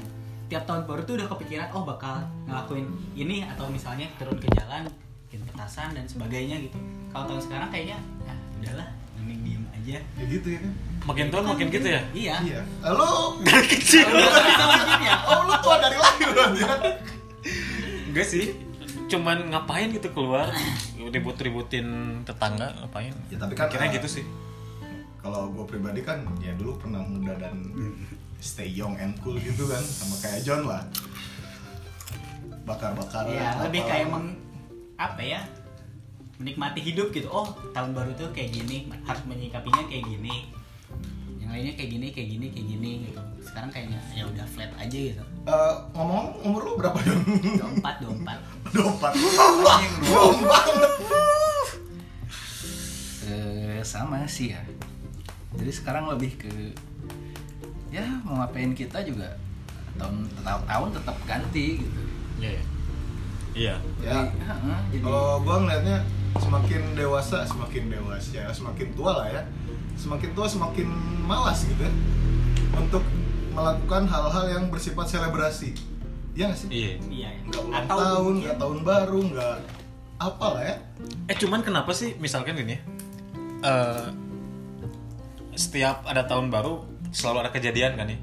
tiap 0.48 0.64
tahun 0.64 0.88
baru 0.88 1.04
tuh 1.04 1.14
udah 1.20 1.28
kepikiran 1.28 1.68
oh 1.76 1.84
bakal 1.84 2.24
ngelakuin 2.48 2.88
ini 3.12 3.44
atau 3.44 3.68
misalnya 3.68 4.08
turun 4.16 4.38
ke 4.40 4.48
jalan 4.56 4.88
bikin 5.28 5.44
petasan 5.44 5.92
dan 5.92 6.08
sebagainya 6.08 6.56
gitu. 6.64 6.78
Kalau 7.12 7.24
tahun 7.28 7.42
sekarang 7.44 7.68
kayaknya 7.68 7.98
ya 8.24 8.34
udahlah 8.64 8.88
mending 9.20 9.40
diem 9.44 9.64
aja. 9.76 9.98
Ya 10.00 10.24
gitu 10.24 10.48
ya 10.56 10.58
kan? 10.64 10.72
Makin 11.04 11.26
tahun 11.28 11.44
makin 11.52 11.66
gitu 11.68 11.88
ya? 11.88 12.00
Iya. 12.16 12.36
Iya. 12.48 12.60
Lo 12.96 13.36
kecil. 13.44 14.08
Udah 14.08 14.42
bisa 14.46 14.64
makin 14.64 15.00
ya? 15.04 15.16
Oh 15.28 15.40
lu 15.44 15.54
tua 15.60 15.76
dari 15.84 15.96
lahir 16.00 16.28
ya 16.32 16.68
enggak 18.08 18.26
sih. 18.26 18.56
Cuman 19.12 19.52
ngapain 19.52 19.92
gitu 19.92 20.08
keluar? 20.16 20.48
Ribut-ributin 20.96 22.20
tetangga 22.24 22.72
ngapain? 22.80 23.12
Ya, 23.28 23.36
tapi 23.36 23.52
kan, 23.56 23.68
kira 23.68 23.88
gitu 23.92 24.08
sih 24.08 24.24
kalau 25.18 25.50
gue 25.50 25.64
pribadi 25.66 26.00
kan 26.00 26.22
ya 26.38 26.54
dulu 26.54 26.78
pernah 26.78 27.02
muda 27.02 27.34
dan 27.36 27.56
stay 28.40 28.70
young 28.70 28.94
and 28.96 29.18
cool 29.18 29.34
gitu 29.34 29.66
kan 29.66 29.82
sama 29.82 30.14
kayak 30.18 30.42
John 30.42 30.62
lah 30.64 30.86
bakar-bakar 32.62 33.24
Iya, 33.26 33.56
apa. 33.56 33.64
lebih 33.64 33.82
kayak 33.82 34.06
meng 34.08 34.36
apa 34.94 35.22
ya? 35.22 35.40
Menikmati 36.36 36.84
hidup 36.84 37.10
gitu. 37.10 37.26
Oh, 37.26 37.48
tahun 37.72 37.96
baru 37.96 38.12
tuh 38.12 38.28
kayak 38.30 38.52
gini, 38.52 38.86
harus 39.02 39.24
menyikapinya 39.24 39.88
kayak 39.88 40.04
gini. 40.04 40.52
Yang 41.40 41.48
lainnya 41.48 41.74
kayak 41.74 41.90
gini, 41.90 42.06
kayak 42.12 42.28
gini, 42.28 42.46
kayak 42.52 42.66
gini 42.68 42.90
gitu. 43.08 43.20
Sekarang 43.40 43.70
kayaknya 43.72 43.98
ya 44.12 44.28
udah 44.28 44.46
flat 44.46 44.70
aja 44.76 44.98
gitu. 45.00 45.24
Eh, 45.48 45.74
ngomong 45.96 46.36
umur 46.44 46.60
lu 46.62 46.72
berapa 46.76 46.98
John? 47.00 47.20
24, 47.80 47.80
24. 48.68 48.76
Dopat. 48.76 49.12
Dopat. 50.04 50.64
Eh, 53.24 53.80
sama 53.80 54.28
sih 54.28 54.52
ya. 54.52 54.60
Jadi 55.50 55.70
sekarang 55.70 56.04
lebih 56.08 56.36
ke 56.36 56.50
ya 57.88 58.04
mau 58.20 58.36
ngapain 58.38 58.72
kita 58.72 59.00
juga 59.00 59.32
tahun 59.96 60.28
tahun, 60.38 60.62
tahun 60.66 60.88
tetap 60.92 61.16
ganti 61.24 61.66
gitu. 61.80 62.00
iya 62.36 62.50
iya. 62.50 62.62
iya 63.56 63.74
Ya, 63.98 64.12
Jadi, 64.14 64.20
heeh, 64.38 64.78
jadi 64.92 65.02
kalau 65.02 65.40
gua 65.40 65.56
ngeliatnya 65.58 65.98
semakin 66.36 66.82
dewasa 66.94 67.42
semakin 67.42 67.82
dewasa 67.88 68.44
semakin 68.52 68.88
tua 68.92 69.12
lah 69.16 69.26
ya 69.28 69.42
semakin 69.94 70.30
tua 70.30 70.46
semakin 70.46 70.86
malas 71.24 71.64
gitu 71.64 71.80
ya 71.80 71.92
untuk 72.72 73.02
melakukan 73.50 74.04
hal-hal 74.04 74.44
yang 74.48 74.64
bersifat 74.68 75.08
selebrasi 75.08 75.72
Iya 76.32 76.44
nggak 76.46 76.58
sih 76.60 76.68
iya 76.70 76.90
Iya. 77.02 77.30
ya. 77.42 77.58
ulang 77.58 77.72
Atau 77.74 77.96
tahun 77.96 78.06
mungkin- 78.22 78.38
nggak 78.38 78.56
tahun 78.60 78.78
baru 78.84 79.20
nggak 79.26 79.56
apa 80.20 80.46
lah 80.52 80.62
ya 80.62 80.76
Eh 81.26 81.36
cuman 81.36 81.60
kenapa 81.60 81.90
sih 81.90 82.14
misalkan 82.16 82.54
gini 82.54 82.76
ya 82.76 82.80
eh, 83.64 84.06
Setiap 85.58 86.06
ada 86.06 86.22
tahun 86.22 86.54
baru 86.54 86.86
selalu 87.10 87.42
ada 87.42 87.50
kejadian 87.50 87.98
kan 87.98 88.06
ya 88.06 88.18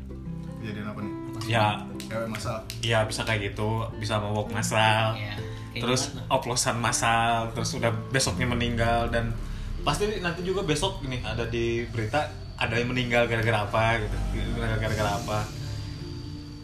kejadian 0.63 0.87
apa 0.87 0.99
nih? 1.03 1.13
Ya. 1.51 1.67
Cewek 2.05 2.29
masal 2.31 2.57
ya 2.79 3.03
bisa 3.03 3.21
kayak 3.27 3.51
gitu. 3.51 3.85
Bisa 3.99 4.17
mabok 4.23 4.49
masal 4.55 5.19
Iya, 5.19 5.35
kayak 5.75 5.81
Terus 5.83 6.01
gimana? 6.15 6.31
oplosan 6.31 6.77
masal 6.79 7.51
Terus 7.51 7.69
udah 7.75 7.91
besoknya 8.09 8.47
meninggal. 8.47 9.11
Dan 9.11 9.35
pasti 9.83 10.07
nanti 10.23 10.41
juga 10.41 10.63
besok 10.63 11.03
ini 11.03 11.19
ada 11.21 11.43
di 11.45 11.83
berita 11.91 12.25
Ada 12.55 12.79
yang 12.79 12.95
meninggal 12.95 13.27
gara-gara 13.27 13.67
apa 13.67 13.99
gitu. 13.99 14.15
Gara-gara 14.55 15.11
apa. 15.11 15.43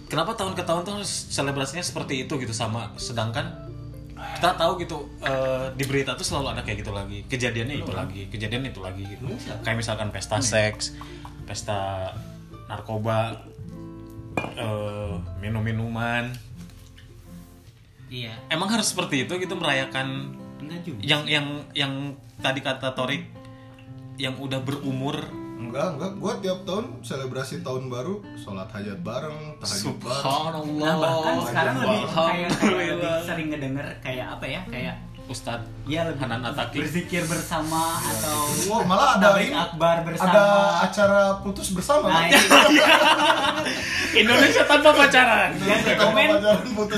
Kenapa 0.07 0.39
tahun 0.39 0.55
ke 0.55 0.63
tahun 0.63 0.87
tuh 0.87 1.03
selebrasinya 1.03 1.83
seperti 1.83 2.23
itu 2.23 2.39
gitu? 2.39 2.55
Sama 2.55 2.95
Sedangkan 2.95 3.70
kita 4.37 4.57
tahu 4.57 4.71
gitu 4.81 4.97
eh, 5.21 5.73
di 5.75 5.83
berita 5.85 6.17
tuh 6.17 6.25
selalu 6.25 6.47
ada 6.57 6.61
kayak 6.65 6.85
gitu 6.85 6.91
lagi. 6.93 7.19
Kejadiannya 7.25 7.75
itu 7.81 7.91
lagi 7.93 8.21
kejadian 8.29 8.69
itu 8.69 8.79
lagi 8.81 9.03
gitu. 9.05 9.25
Kayak 9.61 9.77
misalkan 9.81 10.09
pesta 10.09 10.37
seks 10.41 10.95
pesta 11.45 12.11
narkoba 12.69 13.45
eh, 14.57 15.13
minum-minuman. 15.41 16.51
Iya. 18.11 18.35
emang 18.51 18.67
harus 18.67 18.91
seperti 18.91 19.23
itu 19.23 19.39
gitu 19.39 19.55
merayakan 19.55 20.35
yang 20.99 21.23
yang 21.31 21.63
yang 21.71 22.19
tadi 22.43 22.59
kata 22.59 22.91
Torik 22.91 23.23
yang 24.19 24.35
udah 24.35 24.59
berumur 24.59 25.31
enggak 25.61 25.87
enggak. 25.93 26.11
Gua 26.17 26.33
tiap 26.37 26.59
tahun 26.63 26.85
selebrasi 26.99 27.61
tahun 27.61 27.83
baru 27.87 28.15
sholat 28.35 28.69
hajat 28.69 28.99
bareng 28.99 29.37
tahajud 29.57 29.95
bareng. 29.97 30.65
Nah, 30.75 30.95
bahkan 30.95 31.35
sekarang 31.43 31.75
lebih 31.77 32.01
kayak, 32.07 32.49
kayak 32.57 32.93
lebih 32.95 33.13
sering 33.23 33.47
ngedenger 33.49 33.87
kayak 33.99 34.27
apa 34.31 34.45
ya? 34.45 34.61
Kayak 34.67 34.95
Ustadz 35.23 35.63
ya 35.87 36.03
lebih 36.03 36.19
Hanan 36.19 36.43
Ataki 36.43 36.81
berzikir 36.81 37.23
bersama 37.23 37.95
atau 38.03 38.51
Wah, 38.67 38.83
malah 38.83 39.15
ada 39.15 39.39
ini. 39.39 39.55
akbar 39.55 40.03
bersama. 40.03 40.27
ada 40.27 40.45
acara 40.83 41.21
putus 41.39 41.71
bersama 41.71 42.11
Nah, 42.11 42.27
ini 42.27 42.35
Indonesia 44.21 44.67
tanpa 44.67 44.91
pacaran. 44.91 45.55
Yang 45.61 45.81
di 45.81 45.93
komen. 45.95 46.27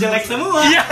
jelek 0.02 0.24
semua. 0.26 0.66
iya. 0.66 0.84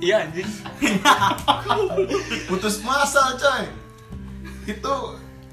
Iya 0.00 0.16
anjing. 0.22 0.48
Putus 2.48 2.80
masal 2.80 3.36
coy. 3.36 3.64
Itu 4.64 4.94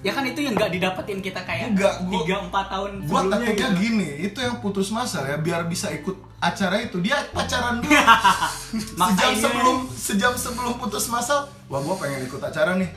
Ya 0.05 0.13
kan 0.13 0.21
itu 0.29 0.45
yang 0.45 0.53
nggak 0.53 0.69
didapetin 0.77 1.19
kita 1.25 1.41
kayak 1.41 1.73
tiga 1.73 2.35
empat 2.45 2.69
tahun 2.69 3.01
gua 3.09 3.25
takutnya 3.33 3.73
gitu. 3.73 3.81
gini 3.81 4.09
itu 4.29 4.37
yang 4.37 4.61
putus 4.61 4.93
masal 4.93 5.25
ya 5.25 5.41
biar 5.41 5.65
bisa 5.65 5.89
ikut 5.89 6.13
acara 6.37 6.85
itu. 6.85 7.01
Dia 7.01 7.25
pacaran 7.33 7.81
dulu. 7.81 7.89
Sejam 7.97 8.93
Maksain 8.93 9.35
sebelum 9.41 9.77
sejam 9.89 10.33
sebelum 10.37 10.73
putus 10.77 11.09
masal 11.09 11.49
wah 11.65 11.81
gua 11.81 11.97
pengen 11.97 12.29
ikut 12.29 12.37
acara 12.37 12.77
nih. 12.77 12.93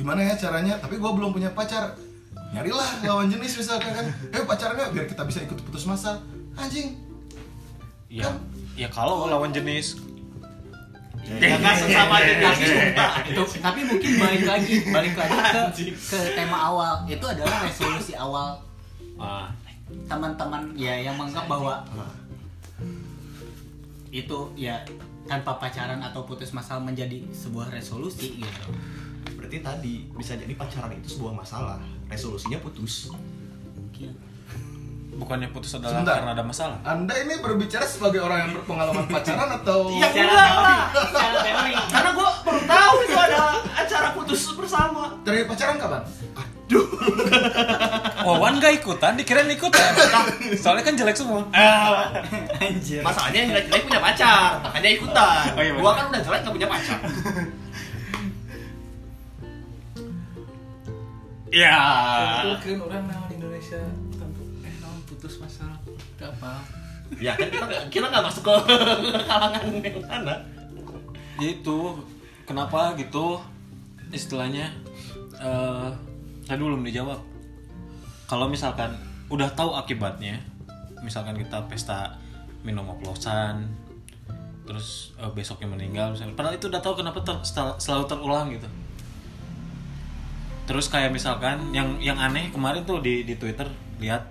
Gimana 0.00 0.24
ya 0.24 0.34
caranya? 0.40 0.80
Tapi 0.80 0.96
gua 0.96 1.12
belum 1.12 1.36
punya 1.36 1.52
pacar. 1.52 2.00
Nyarilah 2.56 3.04
lawan 3.04 3.28
jenis 3.28 3.60
misalkan 3.60 3.92
kan. 3.92 4.06
Eh 4.32 4.40
pacarnya 4.48 4.88
biar 4.88 5.04
kita 5.04 5.20
bisa 5.28 5.44
ikut 5.44 5.60
putus 5.68 5.84
masal 5.84 6.24
anjing. 6.56 6.96
Ya 8.08 8.32
ya 8.72 8.88
kalau 8.88 9.28
lawan 9.28 9.52
jenis 9.52 10.00
Ya 11.26 11.58
nggak 11.58 11.74
sesama 11.74 12.22
generasi 12.22 12.64
sumpah. 12.70 13.10
itu 13.26 13.42
tapi 13.58 13.80
mungkin 13.82 14.10
balik 14.22 14.44
lagi 14.46 14.74
balik 14.94 15.14
lagi 15.18 15.34
ke 15.34 15.62
ke 15.90 16.18
tema 16.38 16.58
awal. 16.70 17.02
Itu 17.10 17.26
adalah 17.26 17.66
resolusi 17.66 18.14
awal. 18.14 18.62
Teman-teman 20.06 20.70
ya 20.78 20.94
yang 20.98 21.18
menganggap 21.18 21.50
bahwa 21.50 21.82
itu 24.14 24.38
ya 24.54 24.80
tanpa 25.26 25.58
pacaran 25.58 25.98
atau 25.98 26.22
putus 26.22 26.54
masalah 26.54 26.80
menjadi 26.80 27.26
sebuah 27.34 27.74
resolusi 27.74 28.38
gitu. 28.38 28.70
Berarti 29.34 29.58
tadi 29.60 29.94
bisa 30.14 30.38
jadi 30.38 30.54
pacaran 30.54 30.94
itu 30.94 31.18
sebuah 31.18 31.34
masalah, 31.34 31.82
resolusinya 32.06 32.62
putus. 32.62 33.10
mungkin 33.76 34.12
bukannya 35.16 35.48
putus 35.48 35.72
adalah 35.72 35.96
Sebentar. 35.96 36.14
karena 36.20 36.30
ada 36.32 36.44
masalah. 36.44 36.76
Anda 36.82 37.14
ini 37.18 37.40
berbicara 37.40 37.84
sebagai 37.84 38.20
orang 38.20 38.38
yang 38.44 38.52
berpengalaman 38.54 39.04
pacaran 39.14 39.48
atau 39.56 39.88
Iya, 39.88 40.06
secara 40.06 40.28
enggak 40.28 40.52
lah. 40.54 40.80
secara 40.92 41.36
teori 41.40 41.72
Karena 41.88 42.10
gue 42.12 42.28
baru 42.42 42.60
tahu 42.62 42.94
itu 43.02 43.16
ada 43.16 43.40
acara 43.74 44.08
putus 44.12 44.40
bersama. 44.52 45.02
dari 45.22 45.42
pacaran 45.42 45.76
kapan? 45.76 46.02
Wawan 48.20 48.58
gak 48.58 48.74
ikutan, 48.76 49.14
dikirain 49.14 49.46
ikutan. 49.48 49.86
Soalnya 50.56 50.82
kan 50.82 50.94
jelek 50.94 51.14
semua. 51.14 51.46
anjir 52.58 53.00
Masalahnya 53.00 53.38
yang 53.38 53.50
jelek-jelek 53.52 53.82
punya 53.86 54.00
pacar, 54.02 54.58
makanya 54.60 54.90
ikutan. 54.92 55.44
Oh, 55.54 55.62
iya, 55.62 55.72
gua 55.72 55.82
benar. 55.86 55.96
kan 55.96 56.04
udah 56.08 56.20
jelek 56.20 56.40
gak 56.42 56.54
punya 56.54 56.68
pacar. 56.68 56.98
Ya. 61.48 61.78
Itu 62.52 62.66
kan 62.66 62.80
orang 62.82 63.02
nama 63.06 63.24
di 63.26 63.34
Indonesia 63.38 63.80
ya 67.16 67.32
kan 67.32 67.48
kita 67.48 67.66
kita 67.88 68.06
nggak 68.12 68.24
masuk 68.24 68.42
ke 68.44 68.54
kalangan 69.30 69.64
yang 69.80 70.00
sana. 70.04 70.34
Itu 71.40 72.04
kenapa 72.44 72.96
gitu 72.96 73.40
istilahnya 74.12 74.72
eh 75.40 75.88
tadi 76.46 76.60
belum 76.62 76.86
dijawab. 76.86 77.20
Kalau 78.26 78.46
misalkan 78.50 78.94
udah 79.30 79.50
tahu 79.54 79.74
akibatnya, 79.74 80.42
misalkan 81.02 81.38
kita 81.38 81.62
pesta 81.70 82.18
minum 82.66 82.86
oplosan, 82.90 83.70
terus 84.66 85.14
eh, 85.18 85.30
besoknya 85.30 85.70
meninggal, 85.70 86.14
misalnya, 86.14 86.34
padahal 86.34 86.58
itu 86.58 86.66
udah 86.66 86.82
tahu 86.82 86.94
kenapa 86.98 87.22
ter- 87.22 87.46
sel- 87.46 87.78
selalu 87.78 88.04
terulang 88.10 88.46
gitu. 88.50 88.66
Terus 90.66 90.90
kayak 90.90 91.14
misalkan 91.14 91.70
yang 91.70 92.02
yang 92.02 92.18
aneh 92.18 92.50
kemarin 92.50 92.82
tuh 92.82 92.98
di 92.98 93.22
di 93.22 93.38
Twitter 93.38 93.70
lihat 94.02 94.26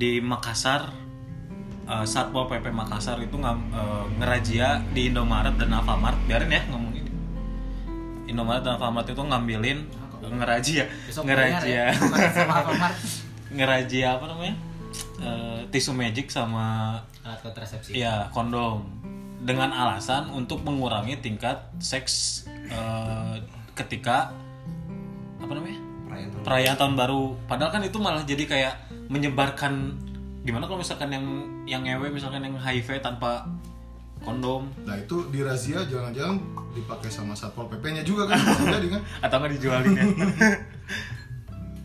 di 0.00 0.16
Makassar 0.24 0.88
eh, 1.90 2.06
Satpol 2.06 2.46
PP 2.46 2.70
Makassar 2.70 3.18
itu 3.18 3.34
ngam, 3.34 3.58
eh, 3.74 4.04
ngerazia 4.22 4.78
di 4.94 5.10
Indomaret 5.10 5.58
dan 5.58 5.74
Alfamart. 5.74 6.16
Biarin 6.30 6.54
ya 6.54 6.62
ngomong 6.70 6.94
ini 6.94 7.10
Indomaret 8.30 8.62
dan 8.62 8.78
Alfamart 8.78 9.10
itu 9.10 9.18
ngambilin 9.18 9.78
eh, 10.22 10.30
ngerazia 10.30 10.84
Besok 11.10 11.26
ngerazia 11.26 11.58
bayar 11.58 11.62
ya, 11.66 11.86
ngerazia 13.56 14.08
apa 14.14 14.24
namanya? 14.30 14.54
Eh, 15.20 15.60
tisu 15.74 15.92
magic 15.92 16.30
sama 16.30 16.96
alat 17.26 17.40
kontrasepsi 17.42 17.98
ya 17.98 18.30
kondom. 18.30 18.86
Dengan 19.40 19.72
alasan 19.72 20.28
untuk 20.36 20.60
mengurangi 20.68 21.16
tingkat 21.18 21.64
seks 21.80 22.44
eh, 22.70 23.34
ketika 23.74 24.30
apa 25.40 25.52
namanya? 25.52 25.80
Perayaan 26.44 26.76
tahun 26.76 26.94
baru. 26.98 27.38
Padahal 27.48 27.70
kan 27.72 27.82
itu 27.84 27.96
malah 27.96 28.24
jadi 28.26 28.44
kayak 28.44 28.74
menyebarkan 29.08 29.96
gimana 30.40 30.64
kalau 30.64 30.80
misalkan 30.80 31.10
yang 31.12 31.26
yang 31.64 31.82
ngewe 31.84 32.08
misalkan 32.08 32.40
yang 32.40 32.56
HIV 32.56 33.00
tanpa 33.00 33.44
kondom 34.20 34.68
Nah 34.84 34.96
itu 34.96 35.28
di 35.28 35.40
razia 35.40 35.84
jangan-jangan 35.84 36.36
dipakai 36.72 37.08
sama 37.08 37.32
satpol 37.32 37.68
pp-nya 37.68 38.00
juga 38.00 38.28
kan 38.28 38.40
jadi 38.68 38.88
kan? 38.88 39.02
atau 39.24 39.36
nggak 39.40 39.52
dijualin 39.56 39.92
ya 39.96 40.06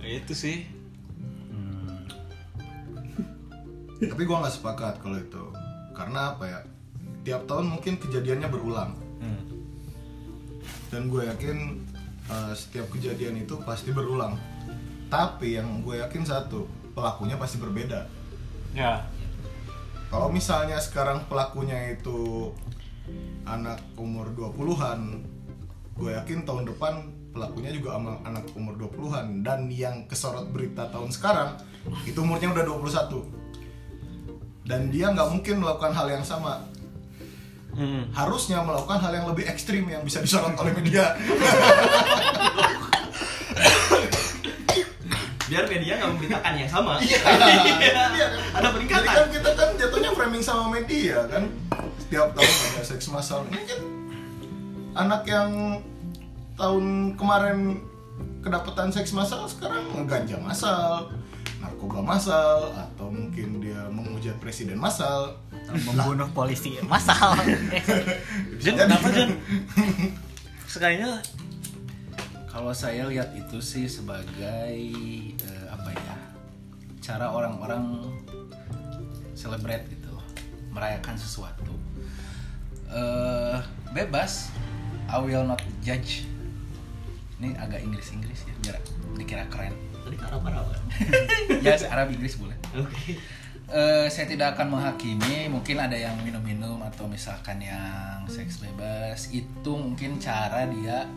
itu 0.20 0.34
sih 0.34 0.58
Tapi 3.96 4.28
gua 4.28 4.44
nggak 4.44 4.56
sepakat 4.60 5.00
kalau 5.00 5.18
itu 5.18 5.44
karena 5.96 6.36
apa 6.36 6.44
ya? 6.46 6.60
Tiap 7.24 7.48
tahun 7.48 7.72
mungkin 7.72 7.96
kejadiannya 7.98 8.52
berulang 8.52 8.92
Hmm. 9.16 9.42
dan 10.92 11.08
gue 11.08 11.24
yakin 11.26 11.82
uh, 12.28 12.52
setiap 12.52 12.92
kejadian 12.92 13.40
itu 13.42 13.56
pasti 13.64 13.90
berulang. 13.90 14.36
Tapi 15.08 15.56
yang 15.56 15.82
gue 15.82 15.98
yakin 15.98 16.22
satu 16.22 16.68
pelakunya 16.92 17.40
pasti 17.40 17.58
berbeda. 17.58 18.06
Ya 18.76 19.08
Kalau 20.12 20.30
misalnya 20.30 20.78
sekarang 20.78 21.26
pelakunya 21.26 21.98
itu 21.98 22.54
anak 23.44 23.82
umur 23.98 24.30
20-an, 24.38 25.26
gue 25.98 26.12
yakin 26.14 26.46
tahun 26.46 26.70
depan 26.72 27.26
pelakunya 27.36 27.76
juga 27.76 28.00
ama 28.00 28.16
anak 28.24 28.48
umur 28.56 28.80
20-an 28.80 29.44
dan 29.44 29.68
yang 29.68 30.08
kesorot 30.08 30.48
berita 30.56 30.88
tahun 30.88 31.12
sekarang 31.12 31.60
itu 32.08 32.16
umurnya 32.16 32.56
udah 32.56 32.64
21. 32.64 33.28
Dan 34.66 34.90
dia 34.90 35.12
nggak 35.12 35.30
mungkin 35.30 35.62
melakukan 35.62 35.94
hal 35.94 36.08
yang 36.10 36.26
sama. 36.26 36.66
Hmm. 37.76 38.08
Harusnya 38.16 38.64
melakukan 38.64 39.04
hal 39.04 39.12
yang 39.14 39.28
lebih 39.28 39.46
ekstrim 39.52 39.84
yang 39.92 40.02
bisa 40.02 40.24
disorot 40.24 40.56
oleh 40.56 40.72
media. 40.74 41.12
biar 45.56 45.72
media 45.72 45.92
nggak 45.96 46.12
memberitakan 46.12 46.54
yang 46.60 46.68
sama. 46.68 46.94
Iya. 47.06 47.20
Iya? 48.12 48.28
Ada 48.52 48.60
Jadi 48.60 48.74
peningkatan. 48.76 49.08
kan 49.16 49.28
kita 49.32 49.50
kan 49.56 49.70
jatuhnya 49.80 50.12
framing 50.12 50.44
sama 50.44 50.68
media 50.68 51.24
kan. 51.32 51.48
Setiap 52.04 52.36
tahun 52.36 52.56
ada 52.76 52.84
seks 52.84 53.08
massal. 53.08 53.48
Ini 53.48 53.64
kan 53.64 53.82
anak 55.00 55.24
yang 55.24 55.80
tahun 56.60 57.16
kemarin 57.16 57.80
kedapatan 58.44 58.92
seks 58.92 59.16
massal 59.16 59.48
sekarang 59.48 59.96
ngeganja 59.96 60.36
massal, 60.44 61.08
narkoba 61.64 62.04
massal 62.04 62.76
atau 62.76 63.08
mungkin 63.08 63.64
dia 63.64 63.88
menghujat 63.88 64.36
presiden 64.44 64.76
massal. 64.76 65.40
membunuh 65.66 66.30
polisi 66.30 66.78
masal 66.86 67.34
Jen, 68.62 68.78
kenapa 68.78 69.10
Jen? 69.10 69.34
Sekalinya 70.70 71.18
Kalau 72.56 72.72
saya 72.72 73.04
lihat 73.12 73.36
itu 73.36 73.60
sih 73.60 73.84
sebagai 73.84 74.80
eh, 75.36 75.66
apa 75.68 75.92
ya 75.92 76.16
cara 77.04 77.28
orang-orang 77.28 78.16
celebrate 79.36 79.84
gitu 79.92 80.16
merayakan 80.72 81.20
sesuatu 81.20 81.76
eh 82.88 83.60
bebas 83.92 84.56
I 85.12 85.20
will 85.20 85.44
not 85.44 85.60
judge 85.84 86.24
ini 87.44 87.52
agak 87.60 87.84
Inggris-Inggris 87.84 88.48
ya 88.48 88.56
biar 88.64 88.76
dikira 89.20 89.44
keren 89.52 89.76
Tadi 90.06 90.16
kan 90.16 90.32
apa 90.40 90.48
apa? 90.48 90.74
ya 91.66 91.76
Arab 91.92 92.16
Inggris 92.16 92.40
boleh 92.40 92.56
Oke. 92.72 93.20
Eh, 93.66 94.08
saya 94.14 94.30
tidak 94.30 94.54
akan 94.54 94.78
menghakimi 94.78 95.50
mungkin 95.50 95.82
ada 95.82 95.98
yang 95.98 96.14
minum-minum 96.22 96.78
atau 96.86 97.10
misalkan 97.10 97.58
yang 97.58 98.22
seks 98.30 98.62
bebas 98.62 99.34
itu 99.34 99.72
mungkin 99.74 100.22
cara 100.22 100.70
dia 100.70 101.10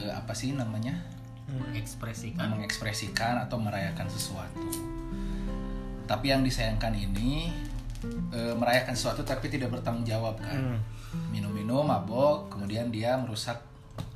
eh, 0.00 0.12
apa 0.12 0.32
sih 0.32 0.56
namanya? 0.56 0.96
Ekspresikan 1.76 2.56
mengekspresikan. 2.56 3.34
Atau 3.44 3.60
merayakan 3.60 4.08
sesuatu. 4.08 4.68
Tapi 6.08 6.26
yang 6.32 6.42
disayangkan 6.42 6.96
ini 6.96 7.52
eh, 8.32 8.54
merayakan 8.56 8.96
sesuatu 8.96 9.22
tapi 9.22 9.52
tidak 9.52 9.70
bertanggung 9.70 10.06
jawab 10.08 10.40
kan? 10.40 10.80
Minum-minum 11.30 11.86
mabok 11.86 12.48
kemudian 12.50 12.88
dia 12.88 13.18
merusak 13.18 13.60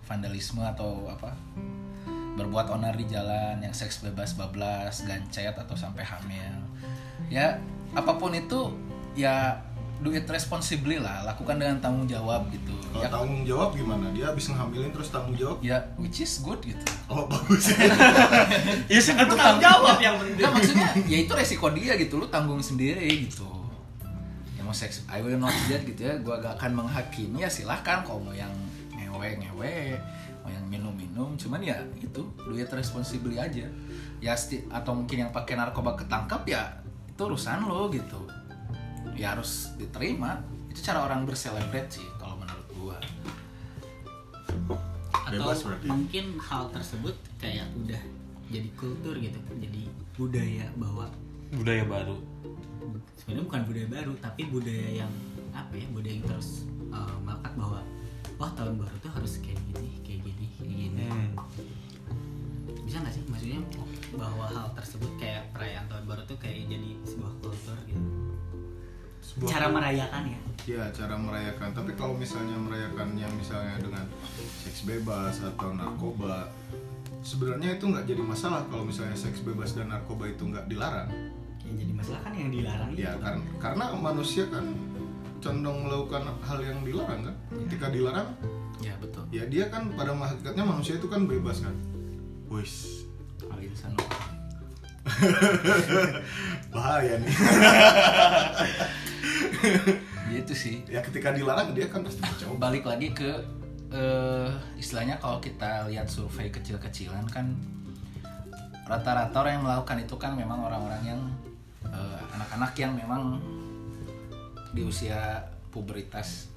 vandalisme 0.09 0.63
atau 0.63 1.07
apa? 1.11 1.35
Berbuat 2.35 2.67
onar 2.75 2.99
di 2.99 3.07
jalan 3.07 3.63
yang 3.63 3.75
seks 3.75 4.03
bebas 4.03 4.35
bablas 4.35 5.07
gancet 5.07 5.55
atau 5.55 5.75
sampai 5.79 6.03
hamil. 6.03 6.55
Ya 7.31 7.63
apa 7.95 8.19
pun 8.19 8.35
itu 8.35 8.75
ya 9.15 9.63
do 10.05 10.13
it 10.13 10.29
responsibly 10.29 10.97
lah 10.97 11.25
lakukan 11.25 11.57
dengan 11.57 11.81
tanggung 11.81 12.05
jawab 12.05 12.45
gitu 12.49 12.77
Kalau 12.87 13.01
ya 13.01 13.09
tanggung 13.09 13.41
jawab 13.43 13.73
gimana? 13.73 14.13
Dia 14.13 14.29
habis 14.29 14.47
ngehamilin 14.47 14.93
terus 14.93 15.09
tanggung 15.09 15.33
jawab? 15.33 15.57
ya 15.59 15.81
which 15.97 16.21
is 16.21 16.39
good 16.39 16.61
gitu 16.61 16.85
Oh 17.07 17.25
bagus. 17.25 17.73
Iya 18.85 19.01
sih 19.03 19.13
Kan 19.13 19.25
untuk 19.25 19.37
tanggung 19.37 19.65
jawab 19.65 19.97
yang 19.99 20.15
penting. 20.17 20.37
Enggak 20.37 20.51
maksudnya 20.53 20.89
ya 21.03 21.19
itu 21.19 21.33
resiko 21.33 21.67
dia 21.71 21.97
gitu 21.97 22.15
lu 22.17 22.27
tanggung 22.27 22.61
sendiri 22.61 23.01
gitu 23.25 23.49
ya 24.51 24.61
mau 24.61 24.73
seks 24.73 25.05
I 25.07 25.19
will 25.19 25.37
not 25.37 25.57
judge 25.65 25.85
gitu 25.87 26.01
ya 26.03 26.15
gua 26.19 26.37
gak 26.39 26.57
akan 26.59 26.71
menghakimi 26.79 27.41
ya 27.41 27.49
silahkan 27.49 28.01
kalau 28.01 28.21
mau 28.21 28.33
yang 28.33 28.53
ngewe 28.91 29.41
ngewe 29.41 29.97
mau 30.39 30.49
yang 30.49 30.65
minum 30.67 30.93
minum 30.93 31.33
cuman 31.35 31.59
ya 31.59 31.75
itu 31.97 32.21
duit 32.43 32.69
responsibly 32.69 33.37
aja 33.37 33.65
ya 34.19 34.33
sti- 34.35 34.69
atau 34.69 34.93
mungkin 34.93 35.17
yang 35.19 35.31
pakai 35.31 35.55
narkoba 35.55 35.93
ketangkap 35.95 36.45
ya 36.45 36.63
itu 37.07 37.21
urusan 37.21 37.65
lo 37.65 37.89
gitu 37.89 38.21
ya 39.15 39.35
harus 39.35 39.75
diterima. 39.79 40.43
Itu 40.71 40.81
cara 40.83 41.07
orang 41.07 41.27
berselebrate 41.27 41.91
sih 42.01 42.07
kalau 42.19 42.39
menurut 42.39 42.69
gua. 42.75 42.99
Atau 45.25 45.41
Bebas 45.41 45.65
mungkin 45.89 46.37
hal 46.39 46.69
tersebut 46.71 47.17
kayak 47.41 47.67
udah 47.79 48.03
jadi 48.53 48.69
kultur 48.77 49.17
gitu 49.17 49.39
jadi 49.57 49.83
budaya 50.15 50.67
bahwa 50.77 51.09
budaya 51.55 51.85
baru. 51.89 52.17
Sebenarnya 53.17 53.45
bukan 53.49 53.63
budaya 53.65 53.89
baru 53.89 54.13
tapi 54.21 54.43
budaya 54.53 54.89
yang 55.07 55.13
apa 55.55 55.73
ya 55.79 55.87
budaya 55.95 56.15
yang 56.21 56.27
terus 56.29 56.69
eh, 56.93 57.17
melekat 57.25 57.53
bahwa 57.57 57.81
wah 58.37 58.51
tahun 58.59 58.75
baru 58.77 58.97
tuh 59.01 59.13
harus 59.15 59.39
kayak 59.41 59.59
gini 59.73 59.91
kayak 60.03 60.21
gini 60.27 60.47
kayak 60.59 60.71
gini. 60.71 61.07
Hmm. 61.09 61.33
bisa 62.85 63.01
nggak 63.01 63.15
sih? 63.17 63.25
Maksudnya 63.33 63.61
bahwa 64.15 64.45
hal 64.45 64.69
tersebut 64.77 65.09
kayak 65.17 65.49
perayaan 65.57 65.89
tahun 65.89 66.05
baru 66.05 66.23
tuh 66.29 66.37
kayak 66.37 66.69
jadi 66.69 66.84
Sebuah- 69.35 69.51
cara 69.51 69.67
merayakan 69.69 70.25
ya 70.27 70.39
Ya 70.65 70.89
cara 70.91 71.13
merayakan. 71.13 71.77
Tapi 71.77 71.93
kalau 71.93 72.17
misalnya 72.17 72.57
merayakannya 72.57 73.29
misalnya 73.37 73.77
dengan 73.77 74.09
seks 74.65 74.89
bebas 74.89 75.45
atau 75.45 75.77
narkoba, 75.77 76.49
sebenarnya 77.21 77.77
itu 77.77 77.85
nggak 77.85 78.07
jadi 78.07 78.23
masalah 78.23 78.65
kalau 78.65 78.81
misalnya 78.83 79.13
seks 79.13 79.43
bebas 79.43 79.77
dan 79.77 79.91
narkoba 79.91 80.25
itu 80.27 80.41
nggak 80.43 80.65
dilarang. 80.65 81.11
yang 81.61 81.77
jadi 81.77 81.93
masalah 81.95 82.21
kan 82.23 82.33
yang 82.35 82.49
dilarang 82.51 82.91
Ya 82.93 83.13
itu. 83.13 83.21
kan 83.21 83.37
karena 83.59 83.85
manusia 83.95 84.45
kan 84.49 84.65
condong 85.39 85.85
melakukan 85.85 86.23
hal 86.41 86.59
yang 86.61 86.81
dilarang 86.81 87.21
kan. 87.23 87.35
Ketika 87.65 87.87
dilarang, 87.89 88.29
ya 88.81 88.97
betul 88.97 89.25
ya 89.29 89.45
dia 89.45 89.69
kan 89.69 89.93
pada 89.93 90.13
hakikatnya 90.15 90.61
manusia 90.63 90.97
itu 90.97 91.09
kan 91.09 91.25
bebas 91.25 91.61
kan. 91.61 91.77
Wis 92.49 93.05
Al 93.49 93.61
insanu 93.61 94.01
bahaya 96.73 97.21
nih. 97.21 97.33
gitu 100.35 100.53
sih 100.55 100.77
ya 100.89 101.01
ketika 101.05 101.33
dilarang 101.33 101.73
dia 101.77 101.89
kan 101.89 102.05
pasti 102.05 102.21
mencoba. 102.21 102.71
balik 102.71 102.85
lagi 102.85 103.09
ke 103.13 103.31
eh, 103.93 104.49
istilahnya 104.79 105.19
kalau 105.19 105.39
kita 105.39 105.89
lihat 105.91 106.09
survei 106.09 106.49
kecil-kecilan 106.49 107.25
kan 107.29 107.55
rata-rata 108.85 109.33
orang 109.41 109.53
yang 109.61 109.65
melakukan 109.65 109.99
itu 110.05 110.15
kan 110.21 110.33
memang 110.37 110.61
orang-orang 110.61 111.03
yang 111.05 111.21
eh, 111.89 112.21
anak-anak 112.37 112.73
yang 112.77 112.93
memang 112.93 113.41
di 114.75 114.83
usia 114.83 115.41
pubertas 115.73 116.51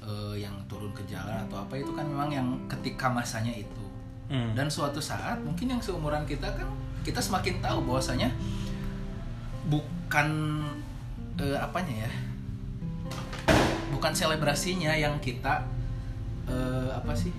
eh, 0.00 0.40
yang 0.40 0.54
turun 0.70 0.94
ke 0.96 1.04
jalan 1.08 1.44
atau 1.48 1.62
apa 1.62 1.76
itu 1.76 1.92
kan 1.92 2.06
memang 2.06 2.30
yang 2.32 2.48
ketika 2.68 3.10
masanya 3.12 3.52
itu 3.52 3.82
Hmm. 4.32 4.56
dan 4.56 4.72
suatu 4.72 4.96
saat 4.96 5.36
mungkin 5.44 5.76
yang 5.76 5.82
seumuran 5.84 6.24
kita 6.24 6.48
kan 6.56 6.64
kita 7.04 7.20
semakin 7.20 7.60
tahu 7.60 7.84
bahwasanya 7.84 8.32
bukan 9.68 10.28
eh, 11.42 11.58
apanya 11.58 12.06
ya? 12.06 12.10
Bukan 13.90 14.12
selebrasinya 14.14 14.94
yang 14.94 15.18
kita 15.18 15.66
eh, 16.46 16.88
apa 16.94 17.12
sih? 17.18 17.34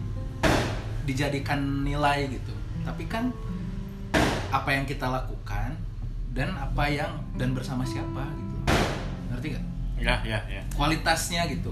Dijadikan 1.07 1.83
nilai 1.87 2.27
gitu. 2.27 2.53
Tapi 2.83 3.07
kan 3.07 3.31
apa 4.51 4.69
yang 4.69 4.85
kita 4.85 5.07
lakukan 5.09 5.73
dan 6.35 6.53
apa 6.59 6.85
yang 6.91 7.11
dan 7.39 7.55
bersama 7.55 7.87
siapa 7.87 8.27
gitu. 8.35 8.57
Ngerti 9.31 9.47
gak 9.55 9.65
Ya, 10.03 10.19
ya, 10.27 10.39
ya. 10.51 10.59
kualitasnya 10.75 11.47
gitu. 11.47 11.71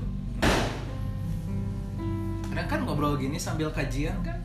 Kadang 2.48 2.68
kan 2.72 2.80
ngobrol 2.88 3.20
gini 3.20 3.36
sambil 3.36 3.68
kajian 3.76 4.16
kan 4.24 4.40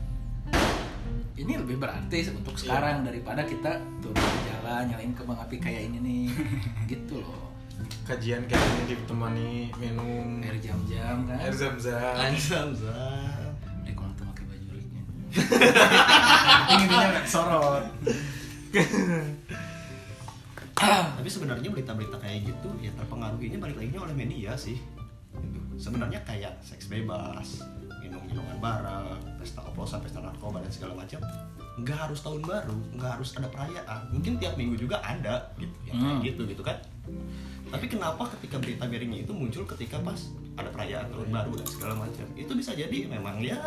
ini 1.37 1.55
lebih 1.55 1.79
berarti 1.79 2.27
untuk 2.35 2.57
sekarang 2.59 3.07
daripada 3.07 3.47
kita 3.47 3.79
turun 4.03 4.17
ke 4.17 4.39
jalan 4.51 4.91
nyalain 4.91 5.13
kembang 5.15 5.39
api 5.39 5.55
kayak 5.61 5.87
ini 5.87 5.97
nih. 6.03 6.27
Gitu 6.91 7.23
loh 7.23 7.46
Kajian 8.03 8.43
kayak 8.45 8.63
ini 8.63 8.95
ditemani 8.95 9.49
minum 9.75 10.39
air 10.39 10.55
jam-jam 10.57 11.27
kan 11.27 11.37
air 11.37 11.51
zam-zam. 11.51 12.15
Zam-zam. 12.33 13.51
eh 13.83 13.91
kalau 13.91 14.11
tuh 14.13 14.23
pakai 14.25 14.43
baju 14.45 14.67
ringnya 14.71 15.03
Intinya 16.73 17.07
nggak 17.11 17.27
sorot. 17.27 17.83
Tapi 20.77 21.27
sebenarnya 21.27 21.67
berita-berita 21.67 22.17
kayak 22.17 22.45
gitu 22.45 22.69
ya 22.79 22.93
terpengaruhinya 22.93 23.57
balik 23.59 23.77
lagi 23.77 23.97
oleh 23.97 24.15
media 24.15 24.53
sih. 24.55 24.77
Gitu. 25.33 25.59
Sebenarnya 25.77 26.21
kayak 26.23 26.61
seks 26.61 26.87
bebas, 26.87 27.65
minum 27.99 28.21
minuman 28.23 28.57
bareng, 28.57 29.17
pesta 29.37 29.61
oplosan, 29.61 29.99
pesta 29.99 30.21
narkoba 30.21 30.61
dan 30.61 30.71
segala 30.71 30.93
macam. 30.95 31.19
Nggak 31.77 32.09
harus 32.09 32.19
tahun 32.21 32.41
baru, 32.41 32.77
nggak 32.95 33.11
harus 33.17 33.29
ada 33.35 33.49
perayaan. 33.49 34.01
Mungkin 34.09 34.37
tiap 34.37 34.53
minggu 34.55 34.77
juga 34.77 34.97
ada 34.97 35.49
gitu, 35.57 35.73
ya 35.83 35.93
kayak 35.93 36.13
Hmm. 36.15 36.25
gitu 36.25 36.41
gitu 36.45 36.61
kan. 36.61 36.77
Tapi 37.67 37.85
kenapa 37.91 38.23
ketika 38.37 38.57
berita 38.63 38.83
miringnya 38.87 39.27
itu 39.27 39.33
muncul 39.35 39.63
ketika 39.75 39.99
pas 39.99 40.31
ada 40.55 40.71
perayaan 40.71 41.11
tahun 41.11 41.29
baru 41.29 41.51
dan 41.59 41.67
segala 41.67 41.93
macam? 41.99 42.25
Itu 42.33 42.55
bisa 42.55 42.71
jadi 42.73 43.11
memang 43.11 43.43
ya 43.43 43.59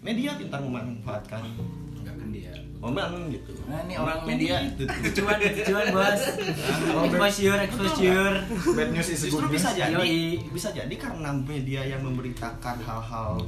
media 0.00 0.36
pintar 0.36 0.60
memanfaatkan 0.60 1.44
enggak 2.00 2.16
kan 2.16 2.28
dia 2.32 2.52
momen 2.80 3.28
gitu. 3.28 3.52
Nah, 3.68 3.84
ini 3.84 3.94
orang 4.00 4.24
media. 4.24 4.56
Gitu. 4.72 4.88
cuan 5.20 5.36
cuan 5.68 5.86
bos 5.92 6.22
exposure 7.04 7.60
exposure 7.60 8.34
Bad 8.72 8.88
news 8.96 9.08
is 9.12 9.20
Justru 9.28 9.44
good 9.44 9.52
news. 9.52 9.56
bisa 9.60 9.68
jadi 9.76 10.00
Yoi. 10.00 10.20
bisa 10.48 10.68
jadi 10.72 10.94
karena 10.96 11.28
media 11.36 11.84
yang 11.84 12.00
memberitakan 12.00 12.80
hal-hal 12.80 13.44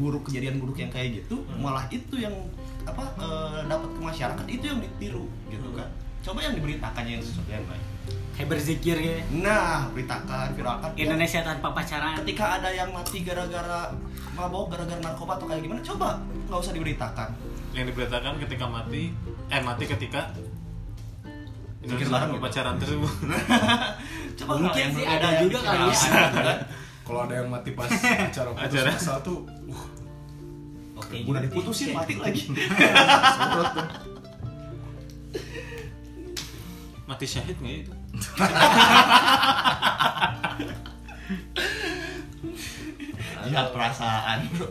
buruk 0.00 0.32
kejadian 0.32 0.56
buruk 0.56 0.80
yang 0.80 0.88
kayak 0.88 1.20
gitu 1.20 1.44
malah 1.60 1.84
itu 1.92 2.16
yang 2.16 2.32
apa 2.88 3.04
eh, 3.20 3.60
dapat 3.68 3.90
ke 3.92 4.00
masyarakat 4.00 4.46
itu 4.48 4.64
yang 4.64 4.80
ditiru 4.80 5.28
gitu 5.52 5.68
kan 5.76 5.88
coba 6.24 6.38
yang 6.48 6.54
diberitakannya 6.56 7.12
yang 7.20 7.24
sesuatu 7.24 7.50
yang 7.52 7.66
baik 7.68 7.84
berzikir 8.44 8.96
ya 8.96 9.16
nah 9.36 9.88
beritakan 9.90 10.54
viralkan 10.54 10.88
Indonesia 10.94 11.40
tanpa 11.40 11.68
pacaran 11.70 12.14
ketika 12.22 12.56
ada 12.56 12.70
yang 12.70 12.88
mati 12.90 13.20
gara-gara 13.20 13.90
mabok 14.32 14.70
gara-gara 14.70 15.00
narkoba 15.00 15.36
atau 15.36 15.46
kayak 15.46 15.60
gimana 15.60 15.80
coba 15.80 16.16
nggak 16.46 16.58
usah 16.58 16.72
diberitakan 16.72 17.28
Yang 17.70 17.94
diberitakan 17.94 18.34
ketika 18.42 18.66
mati, 18.66 19.14
eh 19.46 19.60
mati 19.60 19.84
ketika 19.86 20.20
Indonesia 21.80 22.10
tanpa 22.10 22.26
gitu. 22.28 22.42
pacaran 22.42 22.74
tersebut. 22.82 23.12
coba 24.36 24.52
Mungkin 24.58 24.86
sih 24.90 25.04
ada 25.06 25.26
yang 25.30 25.40
juga 25.40 25.58
kali 25.62 25.78
ya. 25.78 25.86
diviralkan 25.86 26.18
gitu 26.26 26.38
kan. 26.42 26.58
Kalau 27.00 27.20
ada 27.24 27.34
yang 27.36 27.48
mati 27.48 27.70
pas 27.72 27.88
acara 28.26 28.50
putus 28.50 28.74
Acara. 28.74 28.90
asa 28.92 29.14
tuh, 29.20 29.38
uh, 29.70 29.86
oke 30.94 31.16
udah 31.24 31.40
gitu. 31.40 31.46
diputusin 31.46 31.88
mati 31.90 32.14
lagi 32.18 32.42
sorot 33.38 33.68
tuh. 33.70 33.86
Mati 37.06 37.24
syahid 37.24 37.56
nggak 37.58 37.76
itu? 37.86 37.92
lihat 43.40 43.72
perasaan 43.74 44.46
bro 44.54 44.68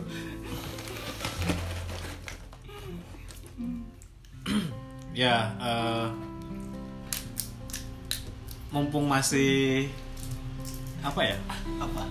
Ya, 5.10 5.52
eh, 5.60 6.06
mumpung 8.72 9.04
masih 9.04 9.84
apa 11.02 11.20
ya? 11.20 11.36
apa 11.76 12.06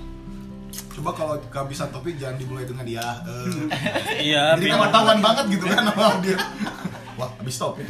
Coba 0.94 1.10
kalau 1.16 1.36
kehabisan 1.48 1.90
topik 1.90 2.20
jangan 2.20 2.38
dimulai 2.38 2.68
dengan 2.68 2.86
ya. 2.86 3.08
eh. 3.24 3.66
Iya, 4.30 4.60
Jadi 4.60 4.68
kan 4.68 4.78
ketahuan 4.92 5.20
banget 5.24 5.46
gitu 5.58 5.66
kan 5.72 5.90
sama 5.90 6.20
dia. 6.22 6.38
Wah, 7.16 7.32
habis 7.40 7.56
topik. 7.56 7.88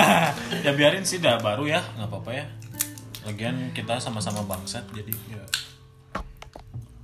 ya 0.64 0.70
biarin 0.72 1.02
sih 1.02 1.18
dah 1.18 1.42
baru 1.42 1.66
ya, 1.66 1.82
nggak 1.98 2.06
apa-apa 2.08 2.30
ya. 2.32 2.46
Lagian 3.26 3.74
kita 3.74 3.98
sama-sama 3.98 4.46
bangsat 4.46 4.86
jadi 4.94 5.10
ya. 5.26 5.42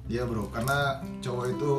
Iya 0.06 0.22
bro, 0.26 0.46
karena 0.54 1.02
cowok 1.18 1.44
itu 1.50 1.72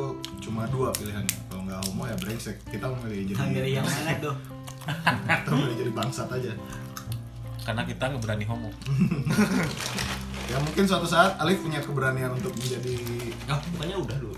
cuma 0.44 0.68
dua 0.68 0.92
pilihannya. 0.92 1.38
Kalau 1.48 1.64
nggak 1.64 1.80
homo 1.88 2.04
ya 2.04 2.16
brengsek. 2.20 2.56
Kita 2.68 2.92
memilih 2.92 3.32
jadi. 3.32 3.80
Yang 3.80 3.88
mana 3.88 4.12
tuh 4.20 4.36
Kita 5.24 5.48
memilih 5.48 5.76
jadi 5.80 5.92
bangsat 5.96 6.28
aja. 6.28 6.52
Karena 7.64 7.82
kita 7.88 8.02
nggak 8.04 8.20
berani 8.20 8.44
homo. 8.44 8.68
Ya 10.44 10.60
mungkin 10.60 10.84
suatu 10.84 11.08
saat 11.08 11.40
Alif 11.40 11.64
punya 11.64 11.80
keberanian 11.80 12.28
untuk 12.36 12.52
menjadi 12.60 13.00
oh 13.48 13.60
bukannya 13.72 13.96
udah 13.96 14.16
dulu 14.20 14.36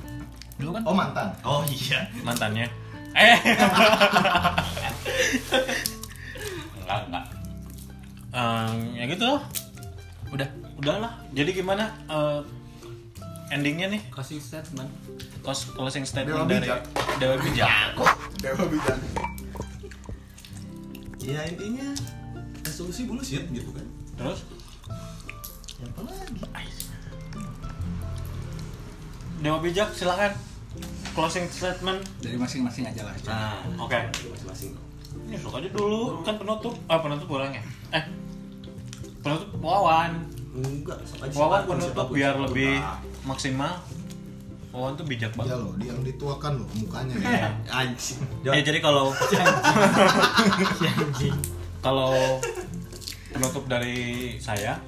dulu 0.56 0.70
kan 0.72 0.82
oh 0.86 0.94
mantan. 0.94 1.28
oh 1.42 1.62
iya 1.66 2.06
mantannya. 2.22 2.66
Eh. 3.16 3.32
enggak, 6.78 7.00
enggak. 7.08 7.24
Em, 8.28 8.76
ya 8.92 9.04
gitu. 9.08 9.30
Udah 10.28 10.48
Udahlah. 10.76 11.12
Jadi 11.32 11.50
gimana 11.54 11.88
eh, 12.06 12.40
endingnya 13.48 13.88
nih? 13.88 14.02
closing 14.08 14.36
statement 14.36 14.90
Close- 15.40 15.70
closing 15.70 16.02
statement 16.02 16.36
Dewa 16.36 16.44
dari 16.44 16.62
bijak. 16.62 16.80
Dewa 17.16 17.34
Bijak. 17.38 17.92
Dewa 18.38 18.64
bijak. 18.66 18.98
ya 21.18 21.42
intinya 21.44 21.90
resolusi 22.60 23.02
bullshit 23.02 23.42
gitu 23.48 23.66
kan 23.68 23.82
Terus 24.14 24.46
ya 25.76 25.86
apa 25.88 26.00
lagi 26.04 26.70
Dewa 29.36 29.58
Bijak 29.58 29.90
silakan 29.92 30.32
closing 31.12 31.46
statement. 31.46 32.00
dari 32.18 32.36
masing-masing 32.36 32.84
aja 32.84 33.02
lah 33.02 33.14
nah 33.24 33.58
Oke. 33.76 33.98
masing-masing 34.24 34.70
Ini 35.26 35.36
sok 35.36 35.58
aja 35.58 35.68
dulu 35.68 36.22
kan 36.22 36.36
penutup. 36.36 36.76
Ah 36.86 37.00
penutup 37.00 37.26
orang 37.32 37.50
ya. 37.50 37.62
Eh. 37.92 38.04
Penutup 39.26 39.50
Wawan. 39.58 40.12
enggak 40.54 40.98
Wawan 41.34 41.60
penutup 41.66 42.06
biar 42.08 42.34
lebih 42.38 42.78
Nah, 42.78 43.02
maksimal. 43.26 43.74
Wawan 44.70 44.92
tuh 44.94 45.04
bijak 45.04 45.32
Ya 45.32 45.36
banget. 45.36 45.56
loh, 45.58 45.72
dia 45.74 45.88
yang 45.88 46.00
dituakan 46.00 46.52
loh 46.60 46.68
mukanya 46.76 47.14
ya. 47.18 47.48
anjing. 47.74 48.20
Ya 48.40 48.50
jadi 48.60 48.78
kalau 48.78 49.10
kalau 51.82 52.12
penutup 53.28 53.64
dari 53.66 54.36
saya 54.38 54.78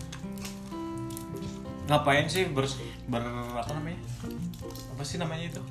ngapain 1.87 2.29
sih 2.29 2.47
ber, 2.47 2.67
ber 3.07 3.23
apa 3.55 3.71
namanya? 3.75 3.99
Apa 4.93 5.03
sih 5.03 5.17
namanya 5.17 5.49
itu? 5.49 5.63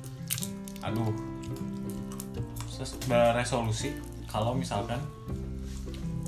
Aduh. 0.82 1.12
Beresolusi. 3.06 3.94
Kalau 4.26 4.52
misalkan 4.52 4.98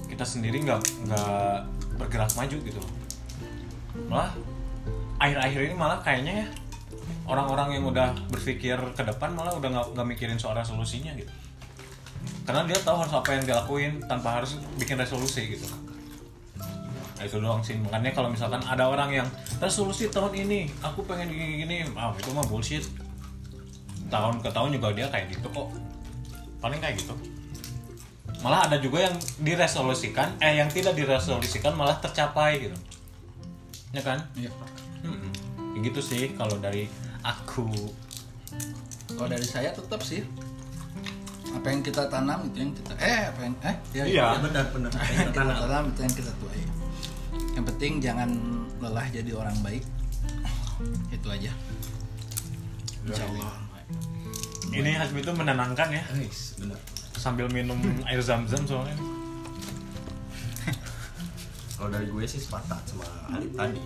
kita 0.07 0.23
sendiri 0.23 0.61
nggak 0.61 0.81
nggak 1.05 1.57
bergerak 2.01 2.33
maju 2.33 2.57
gitu 2.57 2.81
malah 4.09 4.33
akhir-akhir 5.21 5.61
ini 5.69 5.75
malah 5.77 6.01
kayaknya 6.01 6.47
ya 6.47 6.49
orang-orang 7.31 7.79
yang 7.79 7.85
udah 7.87 8.11
berpikir 8.33 8.75
ke 8.97 9.03
depan 9.07 9.31
malah 9.37 9.55
udah 9.55 9.95
nggak 9.95 10.07
mikirin 10.07 10.35
soal 10.35 10.59
resolusinya 10.59 11.15
gitu. 11.15 11.31
Karena 12.43 12.67
dia 12.67 12.79
tahu 12.83 13.07
harus 13.07 13.15
apa 13.15 13.39
yang 13.39 13.47
dia 13.47 13.57
lakuin 13.63 14.03
tanpa 14.11 14.43
harus 14.43 14.59
bikin 14.75 14.99
resolusi 14.99 15.55
gitu. 15.55 15.71
Nah, 16.59 17.23
itu 17.23 17.39
doang 17.39 17.63
sih. 17.63 17.79
Makanya 17.79 18.11
kalau 18.11 18.29
misalkan 18.33 18.59
ada 18.67 18.91
orang 18.91 19.23
yang 19.23 19.29
resolusi 19.63 20.11
tahun 20.11 20.35
ini 20.35 20.67
aku 20.83 21.07
pengen 21.07 21.31
gini 21.31 21.63
gini 21.63 21.77
ah 21.95 22.11
itu 22.19 22.35
mah 22.35 22.43
bullshit. 22.51 22.83
Tahun 24.11 24.43
ke 24.43 24.51
tahun 24.51 24.75
juga 24.75 24.91
dia 24.91 25.07
kayak 25.07 25.31
gitu 25.31 25.47
kok. 25.55 25.71
Paling 26.59 26.83
kayak 26.83 26.99
gitu 26.99 27.15
malah 28.41 28.65
ada 28.67 28.81
juga 28.81 29.05
yang 29.05 29.17
diresolusikan 29.41 30.41
eh 30.41 30.57
yang 30.57 30.69
tidak 30.73 30.97
diresolusikan 30.97 31.77
malah 31.77 32.01
tercapai 32.01 32.69
gitu 32.69 32.79
ya 33.93 34.01
kan 34.01 34.23
Iya. 34.33 34.51
Mm-mm. 35.05 35.33
Kayak 35.77 35.81
gitu 35.93 36.01
sih 36.01 36.23
kalau 36.37 36.57
dari 36.57 36.89
aku 37.21 37.69
Kalau 39.11 39.29
dari 39.29 39.45
saya 39.45 39.75
tetap 39.75 40.01
sih 40.01 40.25
apa 41.51 41.67
yang 41.67 41.83
kita 41.83 42.07
tanam 42.07 42.47
itu 42.47 42.63
yang 42.63 42.73
kita 42.73 42.93
eh 42.97 43.27
apa 43.27 43.41
yang 43.43 43.55
eh 43.67 43.77
ya, 43.91 44.05
Iya. 44.07 44.25
Ya 44.33 44.39
benar 44.39 44.65
benar. 44.71 44.91
Apa 44.95 45.11
yang 45.11 45.29
kita 45.35 45.43
tanam 45.43 45.83
itu 45.91 46.01
yang 46.07 46.15
kita 46.15 46.33
tuai. 46.39 46.63
Yang 47.59 47.65
penting 47.75 47.93
jangan 47.99 48.31
lelah 48.79 49.07
jadi 49.11 49.31
orang 49.35 49.57
baik. 49.61 49.85
Itu 51.11 51.27
aja. 51.27 51.53
Insya 53.05 53.25
Allah. 53.27 53.53
ini 54.71 54.95
Hasmi 54.95 55.19
itu 55.19 55.33
menenangkan 55.35 55.91
ya 55.91 56.03
benar. 56.63 56.79
Sambil 57.13 57.47
minum 57.49 57.77
air 58.05 58.21
zam-zam 58.21 58.63
soalnya 58.63 58.95
Kalau 61.75 61.89
dari 61.89 62.07
gue 62.07 62.25
sih 62.25 62.37
sepakat 62.37 62.77
sama 62.85 63.05
Ali 63.31 63.49
tadi. 63.51 63.81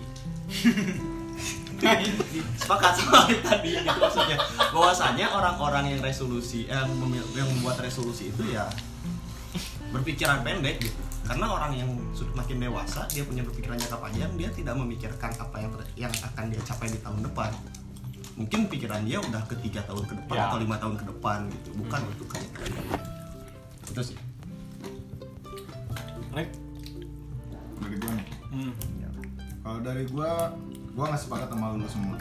sepakat 2.58 2.92
sama 2.96 3.16
Ali 3.22 3.38
tadi 3.38 3.70
gitu 3.76 3.86
maksudnya. 3.94 4.38
Bahwasanya 4.70 5.26
orang-orang 5.30 5.84
yang 5.88 6.00
resolusi 6.00 6.66
yang 6.66 6.90
memil- 6.92 7.30
yang 7.32 7.46
membuat 7.48 7.78
resolusi 7.78 8.30
itu 8.30 8.50
ya 8.50 8.66
berpikiran 9.90 10.42
pendek 10.42 10.82
gitu. 10.82 10.98
Karena 11.22 11.46
orang 11.48 11.72
yang 11.72 11.86
sudah 12.12 12.34
makin 12.34 12.58
dewasa, 12.58 13.06
dia 13.08 13.22
punya 13.22 13.40
berpikiran 13.40 13.78
jangka 13.78 13.96
panjang, 13.96 14.30
dia 14.34 14.50
tidak 14.50 14.74
memikirkan 14.74 15.30
apa 15.32 15.56
yang 15.56 15.70
ter- 15.72 15.94
yang 15.96 16.12
akan 16.12 16.44
dia 16.50 16.60
capai 16.60 16.90
di 16.90 16.98
tahun 16.98 17.22
depan. 17.22 17.50
Mungkin 18.34 18.60
pikiran 18.66 19.06
dia 19.06 19.22
udah 19.22 19.40
ke 19.46 19.54
tiga 19.62 19.86
tahun 19.86 20.02
ke 20.02 20.14
depan 20.18 20.34
Ya. 20.34 20.50
atau 20.50 20.58
lima 20.58 20.76
tahun 20.76 20.98
ke 20.98 21.04
depan 21.06 21.46
gitu, 21.48 21.68
bukan 21.78 22.00
untuk 22.04 22.28
hanya 22.34 22.48
kali 22.52 22.70
ini. 22.74 22.90
Itu 23.94 24.10
sih. 24.10 24.18
Nek, 26.34 26.50
dari 27.78 27.94
gua 28.02 28.10
nih? 28.18 28.26
Hmm. 28.50 28.74
kalau 29.62 29.78
dari 29.86 30.02
gua 30.10 30.50
gua 30.98 31.14
nggak 31.14 31.22
sepakat 31.22 31.48
sama 31.54 31.78
lu 31.78 31.86
semua. 31.86 32.18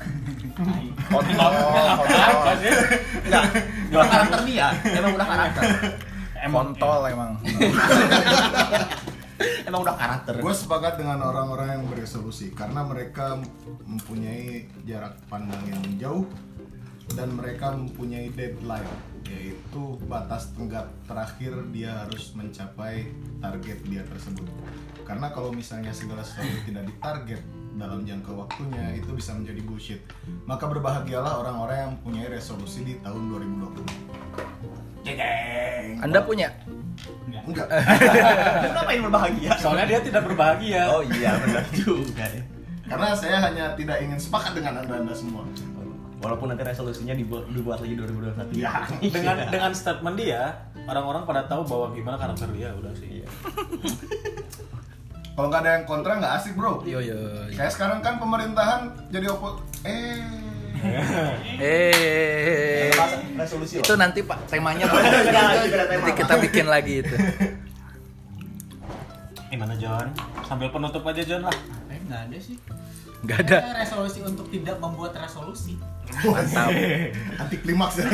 Enggak, 3.25 3.43
udah 3.89 4.05
karakter 4.05 4.39
dia, 4.45 4.67
emang 4.85 5.17
udah 5.17 5.27
karakter. 5.33 5.63
Kontol 6.45 7.01
emang. 7.09 7.31
Emang 9.65 9.81
udah 9.81 9.97
karakter. 9.97 10.39
gue 10.39 10.53
sepakat 10.55 11.01
dengan 11.01 11.19
orang-orang 11.25 11.75
yang 11.75 11.83
beresolusi 11.89 12.53
karena 12.53 12.85
mereka 12.85 13.41
mempunyai 13.83 14.69
jarak 14.85 15.17
pandang 15.25 15.59
yang 15.67 15.83
jauh 15.97 16.25
dan 17.17 17.33
mereka 17.33 17.73
mempunyai 17.73 18.29
deadline 18.31 18.87
yaitu 19.27 19.83
batas 20.05 20.51
tenggak 20.53 20.87
terakhir 21.07 21.55
dia 21.71 22.05
harus 22.05 22.35
mencapai 22.35 23.07
target 23.39 23.79
dia 23.87 24.03
tersebut. 24.07 24.47
Karena 25.03 25.31
kalau 25.31 25.51
misalnya 25.51 25.91
segala 25.95 26.23
sesuatu 26.23 26.53
tidak 26.67 26.87
ditarget 26.87 27.41
dalam 27.73 28.05
jangka 28.05 28.31
waktunya 28.33 28.93
itu 28.95 29.09
bisa 29.15 29.33
menjadi 29.33 29.61
bullshit. 29.65 30.01
Maka 30.45 30.69
berbahagialah 30.69 31.41
orang-orang 31.41 31.77
yang 31.77 31.91
mempunyai 31.97 32.27
resolusi 32.29 32.85
di 32.85 32.93
tahun 33.01 33.33
2020 33.33 35.07
Anda 35.99 36.19
punya? 36.23 36.49
enggak. 37.43 37.67
Kenapa 38.71 38.89
ini 38.95 39.01
berbahagia? 39.03 39.51
soalnya 39.59 39.85
dia 39.89 39.99
tidak 39.99 40.23
berbahagia. 40.31 40.81
Oh 40.87 41.03
iya 41.03 41.31
benar 41.43 41.65
juga 41.75 42.25
ya. 42.29 42.43
karena 42.83 43.15
saya 43.15 43.37
hanya 43.41 43.65
tidak 43.73 43.97
ingin 44.03 44.19
sepakat 44.19 44.59
dengan 44.59 44.83
anda-anda 44.83 45.15
semua 45.15 45.41
Walaupun 46.23 46.47
nanti 46.47 46.63
resolusinya 46.63 47.11
dibuat, 47.11 47.43
dibuat 47.47 47.77
lagi 47.77 47.93
2021 47.93 48.55
Ya. 48.55 48.87
dengan 49.15 49.43
dengan 49.45 49.71
statement 49.71 50.15
dia 50.15 50.55
orang-orang 50.81 51.23
pada 51.23 51.43
tahu 51.43 51.61
bahwa 51.61 51.91
gimana 51.91 52.15
karakter 52.15 52.47
dia 52.49 52.71
udah 52.71 52.91
sih 52.93 53.19
Iya. 53.19 53.27
kalau 55.33 55.47
nggak 55.49 55.61
ada 55.61 55.71
yang 55.73 55.83
kontra 55.83 56.15
nggak 56.15 56.33
asik 56.37 56.53
bro 56.53 56.79
Yo 56.83 56.97
yo. 56.97 57.17
Kayak 57.49 57.71
sekarang 57.71 57.99
kan 57.99 58.17
pemerintahan 58.17 58.81
jadi 59.09 59.27
opo 59.29 59.59
eh 59.83 60.23
Eh. 61.63 62.91
resolusi 63.33 63.79
Itu 63.79 63.95
nanti 63.95 64.19
Pak 64.19 64.47
temanya 64.47 64.83
Pak. 64.85 64.99
Nanti 65.91 66.11
kita 66.13 66.35
bikin 66.39 66.67
lagi 66.67 66.99
itu. 66.99 67.15
gimana 69.47 69.75
John 69.75 70.09
sambil 70.43 70.67
penutup 70.67 71.03
aja 71.03 71.21
John 71.21 71.43
lah 71.43 71.55
Eh, 71.87 71.99
nggak 72.01 72.21
ada 72.25 72.37
sih. 72.37 72.57
Nggak 73.21 73.37
ada. 73.43 73.57
Ada 73.61 73.73
resolusi 73.79 74.19
untuk 74.19 74.49
tidak 74.49 74.75
membuat 74.77 75.13
resolusi. 75.13 75.77
Mantap. 76.23 76.69
anti 77.41 77.55
klimaks. 77.59 77.95
Ya. 77.99 78.07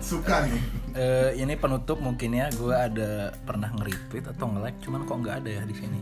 Suka 0.00 0.44
nih. 0.44 0.62
Eh, 0.94 1.30
ini 1.42 1.54
penutup 1.58 1.98
mungkin 1.98 2.34
ya. 2.36 2.46
Gue 2.54 2.74
ada 2.74 3.34
pernah 3.42 3.70
nge-retweet 3.74 4.30
atau 4.30 4.46
nge-like 4.52 4.78
cuman 4.84 5.00
kok 5.06 5.18
nggak 5.20 5.36
ada 5.44 5.50
ya 5.50 5.62
di 5.66 5.74
sini. 5.74 6.00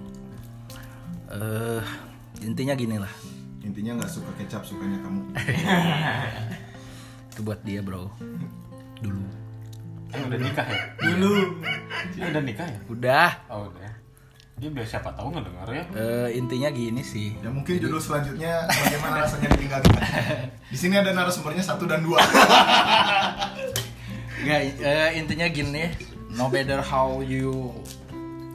Eh 1.33 1.83
intinya 2.45 2.75
gini 2.77 2.97
lah. 3.01 3.13
Intinya 3.63 4.03
nggak 4.03 4.11
suka 4.11 4.31
kecap, 4.37 4.67
sukanya 4.67 4.99
kamu. 5.07 5.23
itu 7.33 7.41
buat 7.47 7.61
dia 7.63 7.81
bro. 7.81 8.11
Dulu. 9.01 9.25
Kan 10.13 10.29
udah 10.29 10.39
nikah 10.39 10.67
ya? 10.69 10.79
Dulu 11.01 11.33
udah 12.21 12.43
nikah 12.45 12.67
ya? 12.69 12.79
Udah. 12.91 13.31
Oh 13.49 13.71
udah 13.73 13.82
dia 14.63 14.71
biar 14.71 14.87
siapa 14.87 15.11
tahu 15.13 15.35
ngedenger 15.35 15.69
ya 15.69 15.85
Eh, 15.93 16.39
intinya 16.39 16.71
gini 16.71 17.03
sih 17.03 17.35
Ya 17.43 17.51
mungkin 17.51 17.77
judul 17.77 17.99
selanjutnya 17.99 18.63
bagaimana 18.65 19.27
rasanya 19.27 19.51
ditinggal 19.51 19.83
nikah. 19.83 20.07
Di 20.71 20.79
sini 20.79 20.95
ada 20.95 21.11
narasumbernya 21.11 21.61
satu 21.61 21.83
dan 21.85 22.01
dua. 22.01 22.23
Nggak, 24.43 24.61
eh, 24.79 25.11
intinya 25.19 25.47
gini 25.47 25.85
no 26.33 26.47
matter 26.47 26.79
how 26.79 27.21
you 27.21 27.71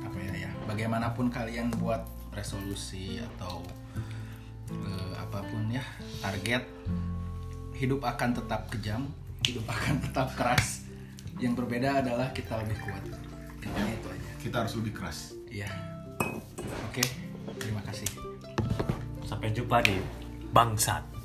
apa 0.02 0.18
ya 0.18 0.48
ya 0.48 0.52
bagaimanapun 0.66 1.28
kalian 1.28 1.72
buat 1.76 2.04
resolusi 2.32 3.20
atau 3.36 3.64
eh, 4.68 5.14
apa 5.16 5.44
pun 5.44 5.68
ya 5.68 5.84
target 6.20 6.64
hidup 7.74 8.02
akan 8.02 8.36
tetap 8.36 8.68
kejam 8.68 9.08
hidup 9.44 9.64
akan 9.76 10.02
tetap 10.02 10.28
keras 10.36 10.84
yang 11.38 11.54
berbeda 11.54 12.02
adalah 12.02 12.34
kita 12.34 12.58
lebih 12.64 12.80
kuat 12.82 13.04
intinya 13.62 13.92
itu 13.92 14.08
aja 14.10 14.30
Kita 14.38 14.56
harus 14.64 14.74
lebih 14.76 14.94
keras. 14.96 15.38
iya 15.48 15.70
oke 16.70 17.04
terima 17.58 17.82
kasih. 17.84 18.10
Sampai 19.28 19.52
jumpa 19.52 19.84
di 19.84 19.98
bangsat 20.54 21.17